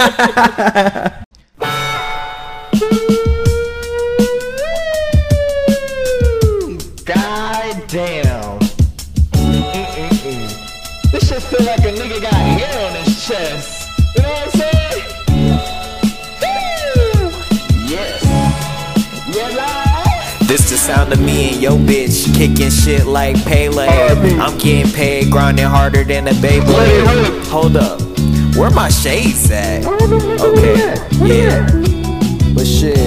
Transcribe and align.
God 0.00 0.08
damn. 7.88 8.58
Mm-mm-mm. 9.36 10.48
This 11.12 11.28
shit 11.28 11.42
feel 11.42 11.66
like 11.66 11.80
a 11.80 11.92
nigga 11.92 12.22
got 12.22 12.32
hair 12.32 12.88
on 12.88 12.94
his 13.04 13.26
chest. 13.26 13.90
You 14.16 14.22
know 14.22 14.30
what 14.30 14.42
I'm 14.42 14.50
saying? 14.60 15.04
Woo! 16.40 16.56
Yes. 17.86 18.24
This 20.48 20.70
the 20.70 20.78
sound 20.78 21.12
of 21.12 21.20
me 21.20 21.50
and 21.52 21.60
yo 21.62 21.76
bitch 21.76 22.34
kicking 22.34 22.70
shit 22.70 23.04
like 23.06 23.36
Pele. 23.44 23.86
I'm 23.86 24.56
getting 24.56 24.90
paid, 24.92 25.30
grinding 25.30 25.66
harder 25.66 26.04
than 26.04 26.26
a 26.26 26.32
Beyblade. 26.32 27.46
Hold 27.48 27.76
up, 27.76 28.00
where 28.60 28.70
my 28.70 28.90
shades 28.90 29.50
at? 29.50 29.86
Okay, 29.86 30.94
yeah. 31.24 31.66
But 32.54 32.66
shit, 32.66 32.98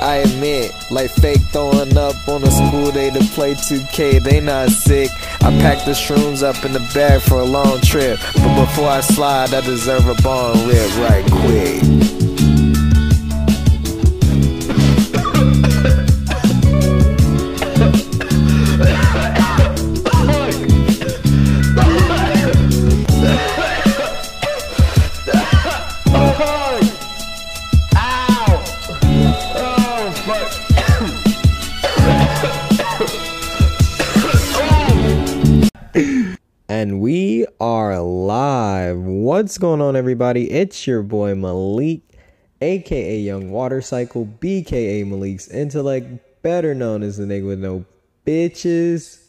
I 0.00 0.22
admit, 0.24 0.74
like 0.90 1.10
fake 1.10 1.42
throwing 1.52 1.98
up 1.98 2.16
on 2.26 2.42
a 2.44 2.50
school 2.50 2.90
day 2.90 3.10
to 3.10 3.20
play 3.34 3.52
2K, 3.52 4.22
they 4.22 4.40
not 4.40 4.70
sick. 4.70 5.10
I 5.42 5.50
packed 5.60 5.84
the 5.84 5.92
shrooms 5.92 6.42
up 6.42 6.64
in 6.64 6.72
the 6.72 6.80
bag 6.94 7.20
for 7.20 7.40
a 7.40 7.44
long 7.44 7.82
trip. 7.82 8.20
But 8.36 8.64
before 8.64 8.88
I 8.88 9.00
slide, 9.00 9.52
I 9.52 9.60
deserve 9.60 10.08
a 10.08 10.14
bong 10.22 10.66
rip 10.66 10.96
right 10.96 11.30
quick. 11.30 12.01
And 36.82 37.00
we 37.00 37.46
are 37.60 38.00
live. 38.00 38.98
What's 38.98 39.56
going 39.56 39.80
on, 39.80 39.94
everybody? 39.94 40.50
It's 40.50 40.84
your 40.84 41.04
boy 41.04 41.32
Malik, 41.36 42.00
aka 42.60 43.18
Young 43.18 43.52
Water 43.52 43.80
Cycle, 43.80 44.26
BKA 44.40 45.06
Malik's 45.06 45.46
Intellect, 45.46 46.08
better 46.42 46.74
known 46.74 47.04
as 47.04 47.18
the 47.18 47.24
nigga 47.24 47.46
with 47.46 47.60
no 47.60 47.84
bitches. 48.26 49.24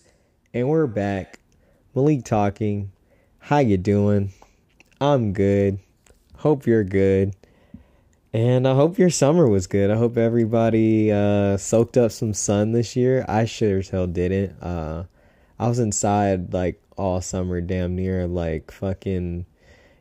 And 0.52 0.68
we're 0.68 0.88
back. 0.88 1.42
Malik 1.94 2.26
talking. 2.26 2.92
How 3.38 3.60
you 3.60 3.78
doing? 3.78 4.34
I'm 5.00 5.32
good. 5.32 5.78
Hope 6.38 6.66
you're 6.66 6.84
good. 6.84 7.36
And 8.34 8.68
I 8.68 8.74
hope 8.74 8.98
your 8.98 9.12
summer 9.12 9.48
was 9.48 9.68
good. 9.68 9.92
I 9.92 9.96
hope 9.96 10.18
everybody 10.18 11.12
uh, 11.12 11.58
soaked 11.58 11.98
up 11.98 12.12
some 12.12 12.34
sun 12.34 12.72
this 12.72 12.96
year. 12.96 13.24
I 13.28 13.46
sure 13.46 13.78
as 13.78 13.90
hell 13.90 14.08
didn't. 14.08 14.60
Uh, 14.60 15.04
I 15.60 15.68
was 15.68 15.78
inside 15.78 16.52
like 16.52 16.82
all 16.98 17.22
summer, 17.22 17.62
damn 17.62 17.96
near. 17.96 18.28
Like 18.28 18.72
fucking, 18.72 19.46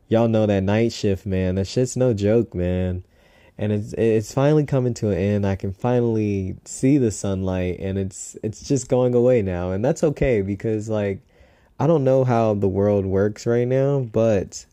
y'all 0.09 0.29
know 0.29 0.47
that 0.47 0.63
night 0.63 0.93
shift, 0.93 1.27
man. 1.27 1.57
That 1.57 1.67
shit's 1.67 1.97
no 1.97 2.15
joke, 2.15 2.55
man. 2.55 3.05
And 3.59 3.73
it's 3.73 3.93
it's 3.95 4.33
finally 4.33 4.65
coming 4.65 4.95
to 4.95 5.11
an 5.11 5.19
end. 5.19 5.47
I 5.47 5.57
can 5.57 5.73
finally 5.73 6.57
see 6.65 6.99
the 6.99 7.11
sunlight, 7.11 7.79
and 7.81 7.99
it's 7.99 8.37
it's 8.43 8.67
just 8.67 8.89
going 8.89 9.15
away 9.15 9.43
now, 9.43 9.71
and 9.73 9.85
that's 9.85 10.03
okay 10.03 10.43
because 10.43 10.89
like 10.89 11.21
I 11.79 11.87
don't 11.87 12.05
know 12.05 12.25
how 12.25 12.55
the 12.55 12.69
world 12.69 13.05
works 13.05 13.47
right 13.47 13.67
now, 13.67 14.01
but 14.01 14.65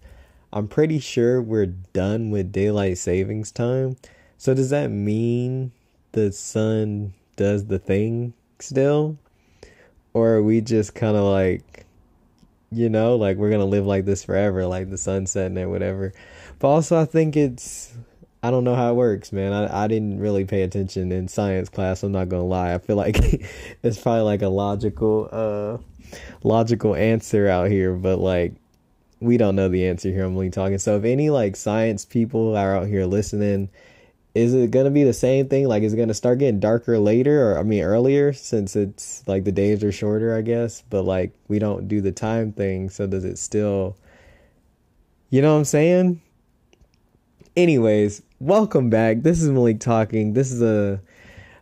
I'm 0.51 0.67
pretty 0.67 0.99
sure 0.99 1.41
we're 1.41 1.67
done 1.67 2.31
with 2.31 2.51
daylight 2.51 2.97
savings 2.97 3.51
time. 3.51 3.97
So 4.37 4.53
does 4.53 4.69
that 4.69 4.89
mean 4.89 5.71
the 6.11 6.31
sun 6.31 7.13
does 7.35 7.65
the 7.65 7.79
thing 7.79 8.33
still? 8.59 9.17
Or 10.13 10.35
are 10.35 10.43
we 10.43 10.61
just 10.61 10.95
kind 10.95 11.15
of 11.15 11.23
like, 11.23 11.85
you 12.71 12.89
know, 12.89 13.15
like 13.15 13.37
we're 13.37 13.49
to 13.61 13.65
live 13.65 13.85
like 13.85 14.05
this 14.05 14.23
forever, 14.23 14.65
like 14.65 14.89
the 14.89 14.97
sun 14.97 15.25
setting 15.25 15.57
or 15.57 15.69
whatever. 15.69 16.13
But 16.59 16.67
also, 16.69 17.01
I 17.01 17.05
think 17.05 17.35
it's, 17.35 17.93
I 18.43 18.51
don't 18.51 18.63
know 18.63 18.75
how 18.75 18.91
it 18.91 18.95
works, 18.95 19.31
man. 19.31 19.53
I, 19.53 19.85
I 19.85 19.87
didn't 19.87 20.19
really 20.19 20.45
pay 20.45 20.61
attention 20.61 21.11
in 21.11 21.27
science 21.27 21.69
class. 21.69 22.03
I'm 22.03 22.11
not 22.11 22.29
to 22.29 22.47
lie. 22.47 22.73
I 22.73 22.77
feel 22.77 22.95
like 22.95 23.17
it's 23.83 23.99
probably 23.99 24.21
like 24.21 24.41
a 24.41 24.49
logical, 24.49 25.29
uh, 25.31 25.77
logical 26.43 26.95
answer 26.95 27.47
out 27.47 27.69
here, 27.69 27.93
but 27.93 28.19
like, 28.19 28.53
we 29.21 29.35
don't 29.37 29.55
know 29.55 29.67
the 29.67 29.85
answer 29.87 30.09
here. 30.09 30.23
I'm 30.23 30.33
only 30.33 30.49
talking. 30.49 30.77
So 30.77 30.95
if 30.95 31.03
any 31.03 31.29
like 31.29 31.55
science 31.55 32.05
people 32.05 32.55
are 32.55 32.77
out 32.77 32.87
here 32.87 33.05
listening, 33.05 33.69
is 34.39 34.53
it 34.53 34.71
gonna 34.71 34.89
be 34.89 35.03
the 35.03 35.13
same 35.13 35.49
thing? 35.49 35.67
Like, 35.67 35.83
is 35.83 35.93
it 35.93 35.97
gonna 35.97 36.13
start 36.13 36.39
getting 36.39 36.59
darker 36.59 36.97
later, 36.97 37.51
or 37.51 37.59
I 37.59 37.63
mean 37.63 37.83
earlier, 37.83 38.31
since 38.33 38.75
it's 38.75 39.23
like 39.27 39.43
the 39.43 39.51
days 39.51 39.83
are 39.83 39.91
shorter, 39.91 40.35
I 40.35 40.41
guess. 40.41 40.83
But 40.89 41.03
like 41.03 41.33
we 41.47 41.59
don't 41.59 41.87
do 41.87 42.01
the 42.01 42.11
time 42.11 42.53
thing, 42.53 42.89
so 42.89 43.05
does 43.05 43.25
it 43.25 43.37
still? 43.37 43.97
You 45.29 45.41
know 45.41 45.53
what 45.53 45.59
I'm 45.59 45.65
saying? 45.65 46.21
Anyways, 47.55 48.21
welcome 48.39 48.89
back. 48.89 49.21
This 49.21 49.41
is 49.41 49.49
Malik 49.49 49.79
talking. 49.79 50.33
This 50.33 50.51
is 50.51 50.61
a, 50.61 51.01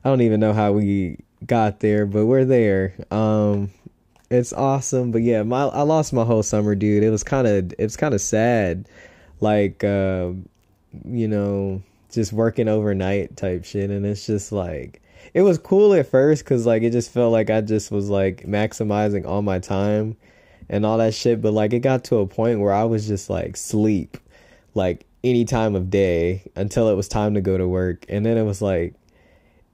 I 0.05 0.09
don't 0.09 0.21
even 0.21 0.39
know 0.39 0.53
how 0.53 0.71
we 0.71 1.17
got 1.45 1.79
there, 1.79 2.05
but 2.05 2.27
we're 2.27 2.45
there. 2.45 2.93
Um, 3.11 3.71
it's 4.29 4.51
awesome 4.51 5.09
but 5.09 5.21
yeah 5.21 5.41
my 5.41 5.61
i 5.67 5.83
lost 5.83 6.11
my 6.11 6.25
whole 6.25 6.43
summer 6.43 6.75
dude 6.75 7.01
it 7.01 7.09
was 7.09 7.23
kind 7.23 7.47
of 7.47 7.71
it 7.71 7.83
was 7.83 7.95
kind 7.95 8.13
of 8.13 8.19
sad 8.19 8.85
like 9.39 9.85
uh, 9.85 10.31
you 11.05 11.29
know 11.29 11.81
just 12.17 12.33
working 12.33 12.67
overnight 12.67 13.37
type 13.37 13.63
shit 13.63 13.89
and 13.89 14.05
it's 14.05 14.25
just 14.25 14.51
like 14.51 15.01
it 15.33 15.41
was 15.41 15.57
cool 15.57 15.93
at 15.93 16.07
first 16.07 16.43
because 16.43 16.65
like 16.65 16.83
it 16.83 16.91
just 16.91 17.11
felt 17.11 17.31
like 17.31 17.49
i 17.49 17.61
just 17.61 17.91
was 17.91 18.09
like 18.09 18.43
maximizing 18.45 19.25
all 19.25 19.41
my 19.41 19.59
time 19.59 20.17
and 20.69 20.85
all 20.85 20.97
that 20.97 21.13
shit 21.13 21.41
but 21.41 21.53
like 21.53 21.73
it 21.73 21.79
got 21.79 22.03
to 22.03 22.17
a 22.17 22.27
point 22.27 22.59
where 22.59 22.73
i 22.73 22.83
was 22.83 23.07
just 23.07 23.29
like 23.29 23.55
sleep 23.55 24.17
like 24.73 25.05
any 25.23 25.45
time 25.45 25.75
of 25.75 25.89
day 25.89 26.43
until 26.55 26.89
it 26.89 26.95
was 26.95 27.07
time 27.07 27.33
to 27.33 27.41
go 27.41 27.57
to 27.57 27.67
work 27.67 28.05
and 28.09 28.25
then 28.25 28.37
it 28.37 28.43
was 28.43 28.61
like 28.61 28.93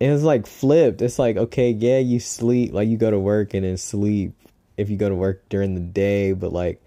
it 0.03 0.11
was 0.11 0.23
like 0.23 0.45
flipped. 0.45 1.01
It's 1.01 1.17
like, 1.17 1.37
okay, 1.37 1.71
yeah, 1.71 1.99
you 1.99 2.19
sleep, 2.19 2.73
like 2.73 2.89
you 2.89 2.97
go 2.97 3.09
to 3.09 3.19
work 3.19 3.53
and 3.53 3.63
then 3.63 3.77
sleep 3.77 4.33
if 4.75 4.89
you 4.89 4.97
go 4.97 5.07
to 5.07 5.15
work 5.15 5.47
during 5.47 5.75
the 5.75 5.81
day, 5.81 6.33
but 6.33 6.51
like, 6.51 6.82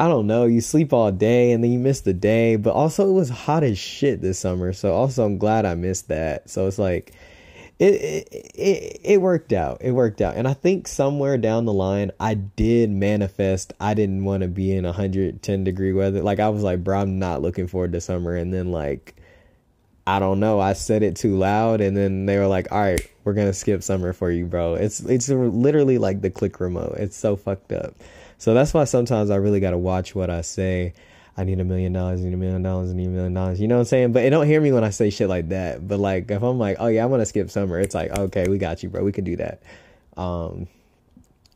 I 0.00 0.08
don't 0.08 0.26
know, 0.26 0.46
you 0.46 0.62
sleep 0.62 0.94
all 0.94 1.12
day 1.12 1.52
and 1.52 1.62
then 1.62 1.70
you 1.70 1.78
miss 1.78 2.00
the 2.00 2.14
day, 2.14 2.56
but 2.56 2.72
also 2.72 3.06
it 3.06 3.12
was 3.12 3.28
hot 3.28 3.62
as 3.62 3.78
shit 3.78 4.22
this 4.22 4.38
summer. 4.38 4.72
So 4.72 4.94
also 4.94 5.26
I'm 5.26 5.36
glad 5.36 5.66
I 5.66 5.74
missed 5.74 6.08
that. 6.08 6.48
So 6.48 6.66
it's 6.66 6.78
like, 6.78 7.12
it, 7.78 7.94
it 7.94 8.28
it 8.54 9.00
it 9.04 9.20
worked 9.20 9.52
out. 9.52 9.82
It 9.82 9.92
worked 9.92 10.22
out. 10.22 10.36
And 10.36 10.48
I 10.48 10.54
think 10.54 10.88
somewhere 10.88 11.36
down 11.36 11.66
the 11.66 11.74
line 11.74 12.12
I 12.18 12.32
did 12.32 12.90
manifest 12.90 13.74
I 13.78 13.92
didn't 13.92 14.24
want 14.24 14.42
to 14.42 14.48
be 14.48 14.72
in 14.74 14.84
110 14.84 15.64
degree 15.64 15.92
weather. 15.92 16.22
Like 16.22 16.40
I 16.40 16.48
was 16.48 16.62
like, 16.62 16.82
bro, 16.82 17.00
I'm 17.00 17.18
not 17.18 17.42
looking 17.42 17.66
forward 17.66 17.92
to 17.92 18.00
summer 18.00 18.34
and 18.34 18.54
then 18.54 18.72
like 18.72 19.14
I 20.06 20.18
don't 20.18 20.40
know. 20.40 20.60
I 20.60 20.72
said 20.72 21.02
it 21.02 21.14
too 21.14 21.36
loud, 21.36 21.80
and 21.80 21.96
then 21.96 22.26
they 22.26 22.38
were 22.38 22.46
like, 22.48 22.72
"All 22.72 22.80
right, 22.80 23.00
we're 23.22 23.34
gonna 23.34 23.52
skip 23.52 23.82
summer 23.82 24.12
for 24.12 24.30
you, 24.30 24.44
bro." 24.46 24.74
It's 24.74 25.00
it's 25.00 25.28
literally 25.28 25.98
like 25.98 26.20
the 26.20 26.30
click 26.30 26.58
remote. 26.58 26.96
It's 26.98 27.16
so 27.16 27.36
fucked 27.36 27.70
up. 27.70 27.94
So 28.40 28.54
that's 28.54 28.72
why 28.72 28.84
sometimes 28.84 29.28
I 29.28 29.36
really 29.36 29.60
gotta 29.60 29.76
watch 29.76 30.14
what 30.14 30.30
I 30.30 30.40
say. 30.40 30.94
I 31.36 31.44
need 31.44 31.60
a 31.60 31.64
million 31.64 31.92
dollars, 31.92 32.20
I 32.20 32.24
need 32.24 32.32
a 32.32 32.38
million 32.38 32.62
dollars, 32.62 32.90
I 32.90 32.94
need 32.94 33.06
a 33.06 33.10
million 33.10 33.34
dollars. 33.34 33.60
You 33.60 33.68
know 33.68 33.74
what 33.74 33.80
I'm 33.80 33.86
saying? 33.86 34.12
But 34.12 34.24
it 34.24 34.30
don't 34.30 34.46
hear 34.46 34.62
me 34.62 34.72
when 34.72 34.82
I 34.82 34.88
say 34.88 35.10
shit 35.10 35.28
like 35.28 35.50
that. 35.50 35.86
But 35.86 36.00
like 36.00 36.30
if 36.30 36.42
I'm 36.42 36.58
like, 36.58 36.78
oh 36.80 36.86
yeah, 36.86 37.02
I 37.02 37.06
want 37.06 37.20
to 37.20 37.26
skip 37.26 37.50
summer, 37.50 37.78
it's 37.78 37.94
like, 37.94 38.10
okay, 38.10 38.48
we 38.48 38.56
got 38.56 38.82
you, 38.82 38.88
bro. 38.88 39.04
We 39.04 39.12
can 39.12 39.24
do 39.24 39.36
that. 39.36 39.62
Um, 40.16 40.68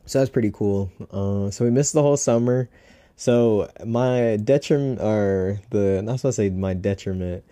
so 0.05 0.19
that's 0.19 0.29
pretty 0.29 0.51
cool. 0.51 0.91
Uh, 1.11 1.49
so 1.49 1.65
we 1.65 1.71
missed 1.71 1.93
the 1.93 2.03
whole 2.03 2.17
summer. 2.17 2.69
So 3.15 3.71
my 3.83 4.37
detriment, 4.37 5.01
or 5.01 5.59
the 5.71 6.03
not 6.03 6.19
supposed 6.19 6.35
to 6.35 6.43
say 6.43 6.49
my 6.51 6.75
detriment 6.75 7.43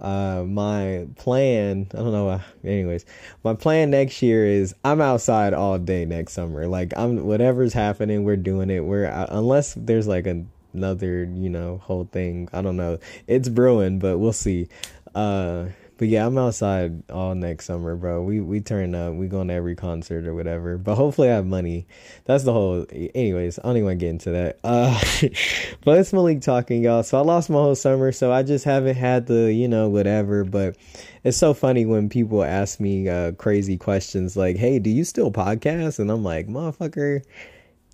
uh 0.00 0.42
my 0.46 1.06
plan 1.16 1.86
i 1.94 1.96
don't 1.96 2.12
know 2.12 2.28
uh, 2.28 2.40
anyways. 2.64 3.04
My 3.44 3.54
plan 3.54 3.90
next 3.90 4.20
year 4.22 4.46
is 4.46 4.74
i'm 4.84 5.00
outside 5.00 5.54
all 5.54 5.78
day 5.78 6.04
next 6.04 6.32
summer. 6.32 6.66
Like 6.66 6.92
i'm 6.96 7.24
whatever's 7.24 7.72
happening 7.72 8.24
we're 8.24 8.36
doing 8.36 8.70
it. 8.70 8.80
We're 8.80 9.06
uh, 9.06 9.26
unless 9.30 9.74
there's 9.74 10.06
like 10.06 10.26
a, 10.26 10.44
another 10.72 11.24
you 11.24 11.48
know 11.48 11.78
whole 11.78 12.08
thing. 12.10 12.48
I 12.52 12.62
don't 12.62 12.76
know. 12.76 12.98
It's 13.26 13.48
brewing 13.48 13.98
but 13.98 14.18
we'll 14.18 14.32
see. 14.32 14.68
Uh 15.14 15.66
but 15.98 16.08
yeah 16.08 16.26
i'm 16.26 16.36
outside 16.38 17.02
all 17.10 17.34
next 17.34 17.66
summer 17.66 17.96
bro. 17.96 18.22
We 18.22 18.40
we 18.40 18.60
turn 18.60 18.94
up. 18.94 19.14
We 19.14 19.28
go 19.28 19.42
to 19.44 19.52
every 19.52 19.74
concert 19.76 20.26
or 20.26 20.34
whatever. 20.34 20.78
But 20.78 20.96
hopefully 20.96 21.30
i 21.30 21.34
have 21.34 21.46
money. 21.46 21.86
That's 22.24 22.44
the 22.44 22.52
whole 22.52 22.86
anyways 22.90 23.58
i 23.58 23.62
don't 23.62 23.76
even 23.76 23.86
want 23.86 24.00
to 24.00 24.04
get 24.04 24.10
into 24.10 24.30
that. 24.30 24.58
Uh 24.64 24.98
but 25.84 25.98
it's 25.98 26.12
malik 26.12 26.40
talking 26.40 26.82
y'all. 26.82 27.02
So 27.02 27.18
i 27.18 27.22
lost 27.22 27.50
my 27.50 27.56
whole 27.56 27.74
summer 27.74 28.12
so 28.12 28.32
i 28.32 28.42
just 28.42 28.64
haven't 28.64 28.96
had 28.96 29.26
the 29.26 29.52
you 29.52 29.68
know 29.68 29.88
whatever. 29.88 30.44
But 30.44 30.76
it's 31.24 31.38
so 31.38 31.54
funny 31.54 31.86
when 31.86 32.08
people 32.08 32.42
ask 32.42 32.80
me 32.80 33.08
uh 33.08 33.32
crazy 33.32 33.76
questions 33.76 34.36
like 34.36 34.56
hey 34.56 34.78
do 34.78 34.90
you 34.90 35.04
still 35.04 35.30
podcast? 35.30 35.98
And 35.98 36.10
i'm 36.10 36.22
like 36.22 36.46
motherfucker 36.48 37.22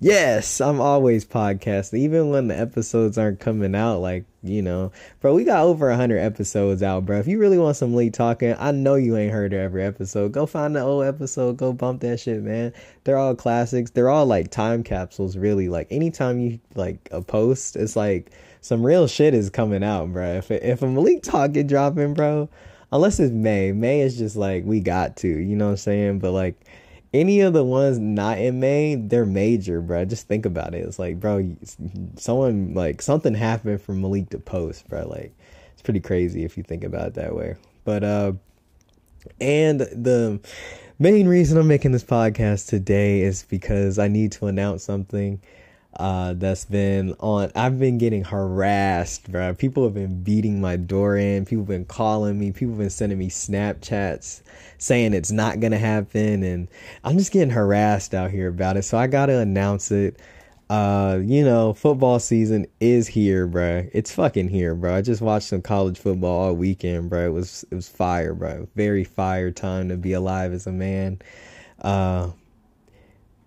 Yes, 0.02 0.60
I'm 0.60 0.80
always 0.80 1.24
podcasting, 1.24 2.00
even 2.00 2.30
when 2.30 2.48
the 2.48 2.58
episodes 2.58 3.16
aren't 3.16 3.38
coming 3.38 3.76
out. 3.76 3.98
Like, 3.98 4.24
you 4.42 4.60
know, 4.60 4.90
bro, 5.20 5.32
we 5.32 5.44
got 5.44 5.62
over 5.62 5.88
100 5.90 6.18
episodes 6.18 6.82
out, 6.82 7.06
bro. 7.06 7.20
If 7.20 7.28
you 7.28 7.38
really 7.38 7.56
want 7.56 7.76
some 7.76 7.92
Malik 7.92 8.12
talking, 8.12 8.56
I 8.58 8.72
know 8.72 8.96
you 8.96 9.16
ain't 9.16 9.32
heard 9.32 9.54
every 9.54 9.84
episode. 9.84 10.32
Go 10.32 10.44
find 10.44 10.74
the 10.74 10.80
old 10.80 11.04
episode, 11.04 11.56
go 11.56 11.72
bump 11.72 12.00
that 12.00 12.18
shit, 12.18 12.42
man. 12.42 12.72
They're 13.04 13.16
all 13.16 13.36
classics. 13.36 13.92
They're 13.92 14.10
all 14.10 14.26
like 14.26 14.50
time 14.50 14.82
capsules, 14.82 15.36
really. 15.36 15.68
Like, 15.68 15.86
anytime 15.92 16.40
you 16.40 16.58
like 16.74 17.08
a 17.12 17.22
post, 17.22 17.76
it's 17.76 17.94
like 17.94 18.32
some 18.60 18.84
real 18.84 19.06
shit 19.06 19.34
is 19.34 19.50
coming 19.50 19.84
out, 19.84 20.12
bro. 20.12 20.32
If, 20.32 20.50
if 20.50 20.82
a 20.82 20.88
Malik 20.88 21.22
talking 21.22 21.68
dropping, 21.68 22.14
bro, 22.14 22.48
unless 22.90 23.20
it's 23.20 23.30
May, 23.30 23.70
May 23.70 24.00
is 24.00 24.18
just 24.18 24.34
like, 24.34 24.64
we 24.64 24.80
got 24.80 25.14
to, 25.18 25.28
you 25.28 25.54
know 25.54 25.66
what 25.66 25.70
I'm 25.70 25.76
saying? 25.76 26.18
But 26.18 26.32
like, 26.32 26.60
any 27.12 27.40
of 27.40 27.52
the 27.52 27.64
ones 27.64 27.98
not 27.98 28.38
in 28.38 28.60
May, 28.60 28.94
they're 28.94 29.26
major, 29.26 29.80
bro. 29.80 30.04
Just 30.04 30.26
think 30.26 30.46
about 30.46 30.74
it. 30.74 30.78
It's 30.78 30.98
like, 30.98 31.20
bro, 31.20 31.54
someone 32.16 32.74
like 32.74 33.02
something 33.02 33.34
happened 33.34 33.82
for 33.82 33.92
Malik 33.92 34.30
to 34.30 34.38
post, 34.38 34.88
bro. 34.88 35.06
Like, 35.06 35.32
it's 35.72 35.82
pretty 35.82 36.00
crazy 36.00 36.44
if 36.44 36.56
you 36.56 36.62
think 36.62 36.84
about 36.84 37.08
it 37.08 37.14
that 37.14 37.34
way. 37.34 37.56
But 37.84 38.04
uh, 38.04 38.32
and 39.40 39.80
the 39.80 40.40
main 40.98 41.28
reason 41.28 41.58
I'm 41.58 41.68
making 41.68 41.92
this 41.92 42.04
podcast 42.04 42.68
today 42.68 43.22
is 43.22 43.44
because 43.44 43.98
I 43.98 44.08
need 44.08 44.32
to 44.32 44.46
announce 44.46 44.82
something 44.84 45.40
uh, 45.96 46.32
that's 46.34 46.64
been 46.64 47.14
on. 47.20 47.52
I've 47.54 47.78
been 47.78 47.98
getting 47.98 48.24
harassed, 48.24 49.30
bro. 49.30 49.54
People 49.54 49.84
have 49.84 49.94
been 49.94 50.22
beating 50.22 50.60
my 50.60 50.76
door 50.76 51.16
in. 51.16 51.44
People 51.44 51.62
have 51.62 51.68
been 51.68 51.84
calling 51.84 52.38
me. 52.38 52.50
People 52.50 52.70
have 52.70 52.78
been 52.78 52.90
sending 52.90 53.18
me 53.18 53.28
Snapchats 53.28 54.42
saying 54.78 55.12
it's 55.12 55.30
not 55.30 55.60
gonna 55.60 55.78
happen, 55.78 56.42
and 56.42 56.68
I'm 57.04 57.18
just 57.18 57.30
getting 57.32 57.50
harassed 57.50 58.14
out 58.14 58.30
here 58.30 58.48
about 58.48 58.76
it. 58.76 58.84
So 58.84 58.96
I 58.96 59.06
gotta 59.06 59.38
announce 59.38 59.90
it. 59.90 60.18
Uh, 60.70 61.18
you 61.22 61.44
know, 61.44 61.74
football 61.74 62.18
season 62.18 62.66
is 62.80 63.06
here, 63.06 63.46
bro. 63.46 63.86
It's 63.92 64.14
fucking 64.14 64.48
here, 64.48 64.74
bro. 64.74 64.94
I 64.96 65.02
just 65.02 65.20
watched 65.20 65.48
some 65.48 65.60
college 65.60 65.98
football 65.98 66.40
all 66.40 66.54
weekend, 66.54 67.10
bro. 67.10 67.26
It 67.26 67.32
was 67.32 67.66
it 67.70 67.74
was 67.74 67.88
fire, 67.90 68.32
bro. 68.32 68.66
Very 68.74 69.04
fire 69.04 69.50
time 69.50 69.90
to 69.90 69.98
be 69.98 70.14
alive 70.14 70.54
as 70.54 70.66
a 70.66 70.72
man. 70.72 71.20
Uh, 71.82 72.30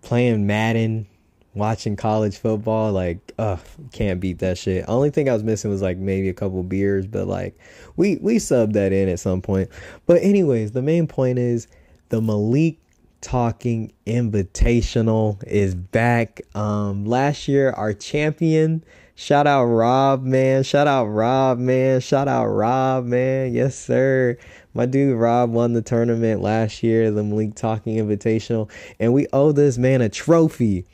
playing 0.02 0.46
Madden 0.46 1.08
watching 1.56 1.96
college 1.96 2.36
football, 2.38 2.92
like, 2.92 3.32
uh, 3.38 3.56
can't 3.92 4.20
beat 4.20 4.38
that 4.40 4.58
shit. 4.58 4.84
Only 4.86 5.10
thing 5.10 5.28
I 5.28 5.32
was 5.32 5.42
missing 5.42 5.70
was 5.70 5.82
like 5.82 5.96
maybe 5.96 6.28
a 6.28 6.34
couple 6.34 6.62
beers, 6.62 7.06
but 7.06 7.26
like 7.26 7.58
we 7.96 8.16
we 8.16 8.36
subbed 8.36 8.74
that 8.74 8.92
in 8.92 9.08
at 9.08 9.18
some 9.18 9.42
point. 9.42 9.70
But 10.06 10.22
anyways, 10.22 10.72
the 10.72 10.82
main 10.82 11.06
point 11.06 11.38
is 11.38 11.66
the 12.10 12.20
Malik 12.20 12.78
Talking 13.22 13.92
Invitational 14.06 15.42
is 15.44 15.74
back. 15.74 16.42
Um 16.54 17.06
last 17.06 17.48
year 17.48 17.70
our 17.70 17.92
champion 17.92 18.84
Shout 19.18 19.46
out 19.46 19.64
Rob, 19.64 20.24
man. 20.24 20.62
Shout 20.62 20.86
out 20.86 21.06
Rob, 21.06 21.58
man. 21.58 22.00
Shout 22.00 22.28
out 22.28 22.48
Rob, 22.48 23.06
man. 23.06 23.54
Yes, 23.54 23.74
sir. 23.74 24.36
My 24.74 24.84
dude 24.84 25.16
Rob 25.16 25.50
won 25.52 25.72
the 25.72 25.80
tournament 25.80 26.42
last 26.42 26.82
year, 26.82 27.10
the 27.10 27.24
Malik 27.24 27.54
Talking 27.54 27.96
Invitational, 27.96 28.70
and 29.00 29.14
we 29.14 29.26
owe 29.32 29.52
this 29.52 29.78
man 29.78 30.02
a 30.02 30.10
trophy 30.10 30.84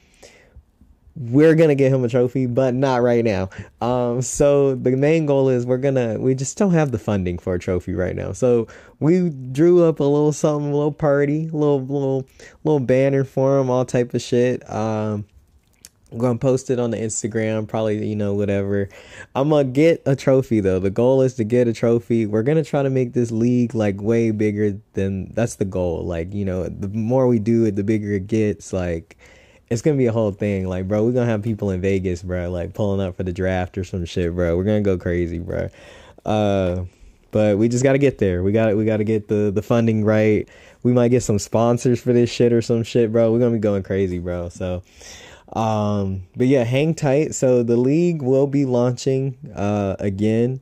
we're 1.14 1.54
gonna 1.54 1.74
get 1.74 1.92
him 1.92 2.04
a 2.04 2.08
trophy, 2.08 2.46
but 2.46 2.74
not 2.74 3.02
right 3.02 3.24
now. 3.24 3.50
Um, 3.80 4.22
so 4.22 4.74
the 4.74 4.96
main 4.96 5.26
goal 5.26 5.48
is 5.48 5.66
we're 5.66 5.78
gonna 5.78 6.18
we 6.18 6.34
just 6.34 6.56
don't 6.56 6.72
have 6.72 6.90
the 6.90 6.98
funding 6.98 7.38
for 7.38 7.54
a 7.54 7.58
trophy 7.58 7.94
right 7.94 8.16
now. 8.16 8.32
So 8.32 8.66
we 8.98 9.28
drew 9.30 9.84
up 9.84 10.00
a 10.00 10.04
little 10.04 10.32
something, 10.32 10.70
a 10.70 10.74
little 10.74 10.92
party, 10.92 11.44
little 11.50 11.80
little 11.80 12.26
little 12.64 12.80
banner 12.80 13.24
for 13.24 13.58
him, 13.58 13.68
all 13.68 13.84
type 13.84 14.14
of 14.14 14.22
shit. 14.22 14.68
Um, 14.70 15.26
I'm 16.12 16.18
gonna 16.18 16.38
post 16.38 16.70
it 16.70 16.78
on 16.78 16.90
the 16.90 16.98
Instagram, 16.98 17.66
probably 17.68 18.06
you 18.06 18.16
know 18.16 18.34
whatever. 18.34 18.88
I'm 19.34 19.50
gonna 19.50 19.64
get 19.64 20.02
a 20.06 20.16
trophy 20.16 20.60
though. 20.60 20.78
The 20.78 20.90
goal 20.90 21.20
is 21.22 21.34
to 21.34 21.44
get 21.44 21.68
a 21.68 21.74
trophy. 21.74 22.26
We're 22.26 22.42
gonna 22.42 22.64
try 22.64 22.82
to 22.82 22.90
make 22.90 23.12
this 23.12 23.30
league 23.30 23.74
like 23.74 24.00
way 24.00 24.30
bigger 24.30 24.78
than 24.94 25.32
that's 25.34 25.56
the 25.56 25.64
goal. 25.66 26.04
Like 26.04 26.32
you 26.32 26.44
know, 26.44 26.64
the 26.68 26.88
more 26.88 27.26
we 27.26 27.38
do 27.38 27.64
it, 27.64 27.76
the 27.76 27.84
bigger 27.84 28.12
it 28.12 28.26
gets. 28.26 28.72
Like 28.72 29.16
it's 29.72 29.82
gonna 29.82 29.96
be 29.96 30.06
a 30.06 30.12
whole 30.12 30.32
thing. 30.32 30.68
Like, 30.68 30.86
bro, 30.86 31.04
we're 31.04 31.12
gonna 31.12 31.26
have 31.26 31.42
people 31.42 31.70
in 31.70 31.80
Vegas, 31.80 32.22
bro, 32.22 32.50
like 32.50 32.74
pulling 32.74 33.00
up 33.00 33.16
for 33.16 33.22
the 33.22 33.32
draft 33.32 33.78
or 33.78 33.84
some 33.84 34.04
shit, 34.04 34.34
bro. 34.34 34.56
We're 34.56 34.64
gonna 34.64 34.82
go 34.82 34.98
crazy, 34.98 35.38
bro. 35.38 35.68
Uh, 36.26 36.84
but 37.30 37.56
we 37.56 37.68
just 37.68 37.82
gotta 37.82 37.98
get 37.98 38.18
there. 38.18 38.42
We 38.42 38.52
got 38.52 38.76
we 38.76 38.84
gotta 38.84 39.04
get 39.04 39.28
the 39.28 39.50
the 39.50 39.62
funding 39.62 40.04
right. 40.04 40.46
We 40.82 40.92
might 40.92 41.08
get 41.08 41.22
some 41.22 41.38
sponsors 41.38 42.00
for 42.00 42.12
this 42.12 42.30
shit 42.30 42.52
or 42.52 42.60
some 42.60 42.82
shit, 42.82 43.10
bro. 43.10 43.32
We're 43.32 43.38
gonna 43.38 43.52
be 43.52 43.58
going 43.58 43.82
crazy, 43.82 44.18
bro. 44.18 44.50
So, 44.50 44.82
um, 45.54 46.24
but 46.36 46.48
yeah, 46.48 46.64
hang 46.64 46.94
tight. 46.94 47.34
So 47.34 47.62
the 47.62 47.76
league 47.76 48.20
will 48.20 48.46
be 48.46 48.66
launching 48.66 49.38
uh 49.54 49.96
again. 49.98 50.60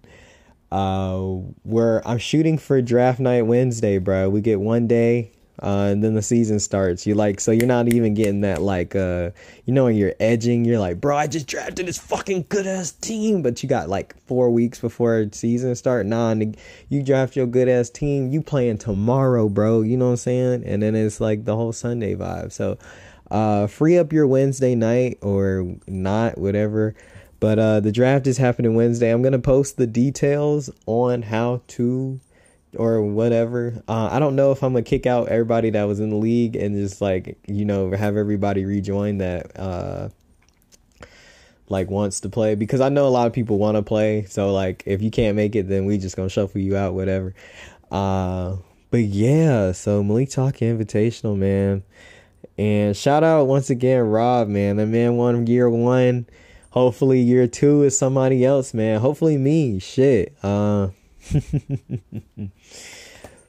Uh, 0.70 1.18
where 1.64 2.06
I'm 2.06 2.18
shooting 2.18 2.56
for 2.56 2.80
draft 2.80 3.18
night 3.18 3.42
Wednesday, 3.42 3.98
bro. 3.98 4.30
We 4.30 4.40
get 4.40 4.60
one 4.60 4.86
day 4.86 5.32
uh, 5.62 5.88
and 5.90 6.02
then 6.02 6.14
the 6.14 6.22
season 6.22 6.58
starts. 6.58 7.06
You 7.06 7.14
like 7.14 7.40
so 7.40 7.50
you're 7.50 7.66
not 7.66 7.92
even 7.92 8.14
getting 8.14 8.40
that 8.40 8.62
like 8.62 8.96
uh 8.96 9.30
you 9.66 9.74
know 9.74 9.84
when 9.84 9.96
you're 9.96 10.14
edging, 10.18 10.64
you're 10.64 10.78
like, 10.78 11.00
bro, 11.00 11.16
I 11.16 11.26
just 11.26 11.46
drafted 11.46 11.86
this 11.86 11.98
fucking 11.98 12.46
good 12.48 12.66
ass 12.66 12.92
team, 12.92 13.42
but 13.42 13.62
you 13.62 13.68
got 13.68 13.88
like 13.88 14.18
four 14.26 14.50
weeks 14.50 14.78
before 14.80 15.26
season 15.32 15.74
start. 15.74 16.06
Nah, 16.06 16.34
you 16.88 17.02
draft 17.02 17.36
your 17.36 17.46
good 17.46 17.68
ass 17.68 17.90
team, 17.90 18.30
you 18.30 18.42
playing 18.42 18.78
tomorrow, 18.78 19.48
bro. 19.48 19.82
You 19.82 19.96
know 19.96 20.06
what 20.06 20.12
I'm 20.12 20.16
saying? 20.16 20.64
And 20.64 20.82
then 20.82 20.94
it's 20.94 21.20
like 21.20 21.44
the 21.44 21.56
whole 21.56 21.72
Sunday 21.72 22.14
vibe. 22.14 22.52
So 22.52 22.78
uh 23.30 23.66
free 23.66 23.98
up 23.98 24.12
your 24.12 24.26
Wednesday 24.26 24.74
night 24.74 25.18
or 25.20 25.76
not, 25.86 26.38
whatever. 26.38 26.94
But 27.38 27.58
uh 27.58 27.80
the 27.80 27.92
draft 27.92 28.26
is 28.26 28.38
happening 28.38 28.74
Wednesday. 28.74 29.10
I'm 29.10 29.22
gonna 29.22 29.38
post 29.38 29.76
the 29.76 29.86
details 29.86 30.70
on 30.86 31.22
how 31.22 31.60
to 31.68 32.20
or 32.76 33.02
whatever. 33.02 33.82
Uh, 33.88 34.08
I 34.10 34.18
don't 34.18 34.36
know 34.36 34.52
if 34.52 34.62
I'm 34.62 34.72
gonna 34.72 34.82
kick 34.82 35.06
out 35.06 35.28
everybody 35.28 35.70
that 35.70 35.84
was 35.84 36.00
in 36.00 36.10
the 36.10 36.16
league 36.16 36.56
and 36.56 36.74
just 36.74 37.00
like 37.00 37.38
you 37.46 37.64
know 37.64 37.90
have 37.92 38.16
everybody 38.16 38.64
rejoin 38.64 39.18
that 39.18 39.58
uh, 39.58 40.08
like 41.68 41.90
wants 41.90 42.20
to 42.20 42.28
play 42.28 42.54
because 42.54 42.80
I 42.80 42.88
know 42.88 43.06
a 43.06 43.10
lot 43.10 43.26
of 43.26 43.32
people 43.32 43.58
want 43.58 43.76
to 43.76 43.82
play. 43.82 44.24
So 44.24 44.52
like 44.52 44.82
if 44.86 45.02
you 45.02 45.10
can't 45.10 45.36
make 45.36 45.56
it, 45.56 45.68
then 45.68 45.84
we 45.84 45.98
just 45.98 46.16
gonna 46.16 46.28
shuffle 46.28 46.60
you 46.60 46.76
out, 46.76 46.94
whatever. 46.94 47.34
Uh, 47.90 48.56
but 48.90 49.02
yeah, 49.02 49.72
so 49.72 50.02
Malik 50.02 50.30
Talk 50.30 50.56
Invitational, 50.56 51.36
man. 51.36 51.82
And 52.58 52.96
shout 52.96 53.24
out 53.24 53.46
once 53.46 53.70
again, 53.70 54.02
Rob, 54.02 54.48
man. 54.48 54.76
The 54.76 54.86
man 54.86 55.16
won 55.16 55.46
year 55.46 55.70
one. 55.70 56.26
Hopefully 56.70 57.20
year 57.20 57.46
two 57.46 57.82
is 57.82 57.98
somebody 57.98 58.44
else, 58.44 58.74
man. 58.74 59.00
Hopefully 59.00 59.38
me. 59.38 59.78
Shit. 59.80 60.36
Uh 60.42 60.88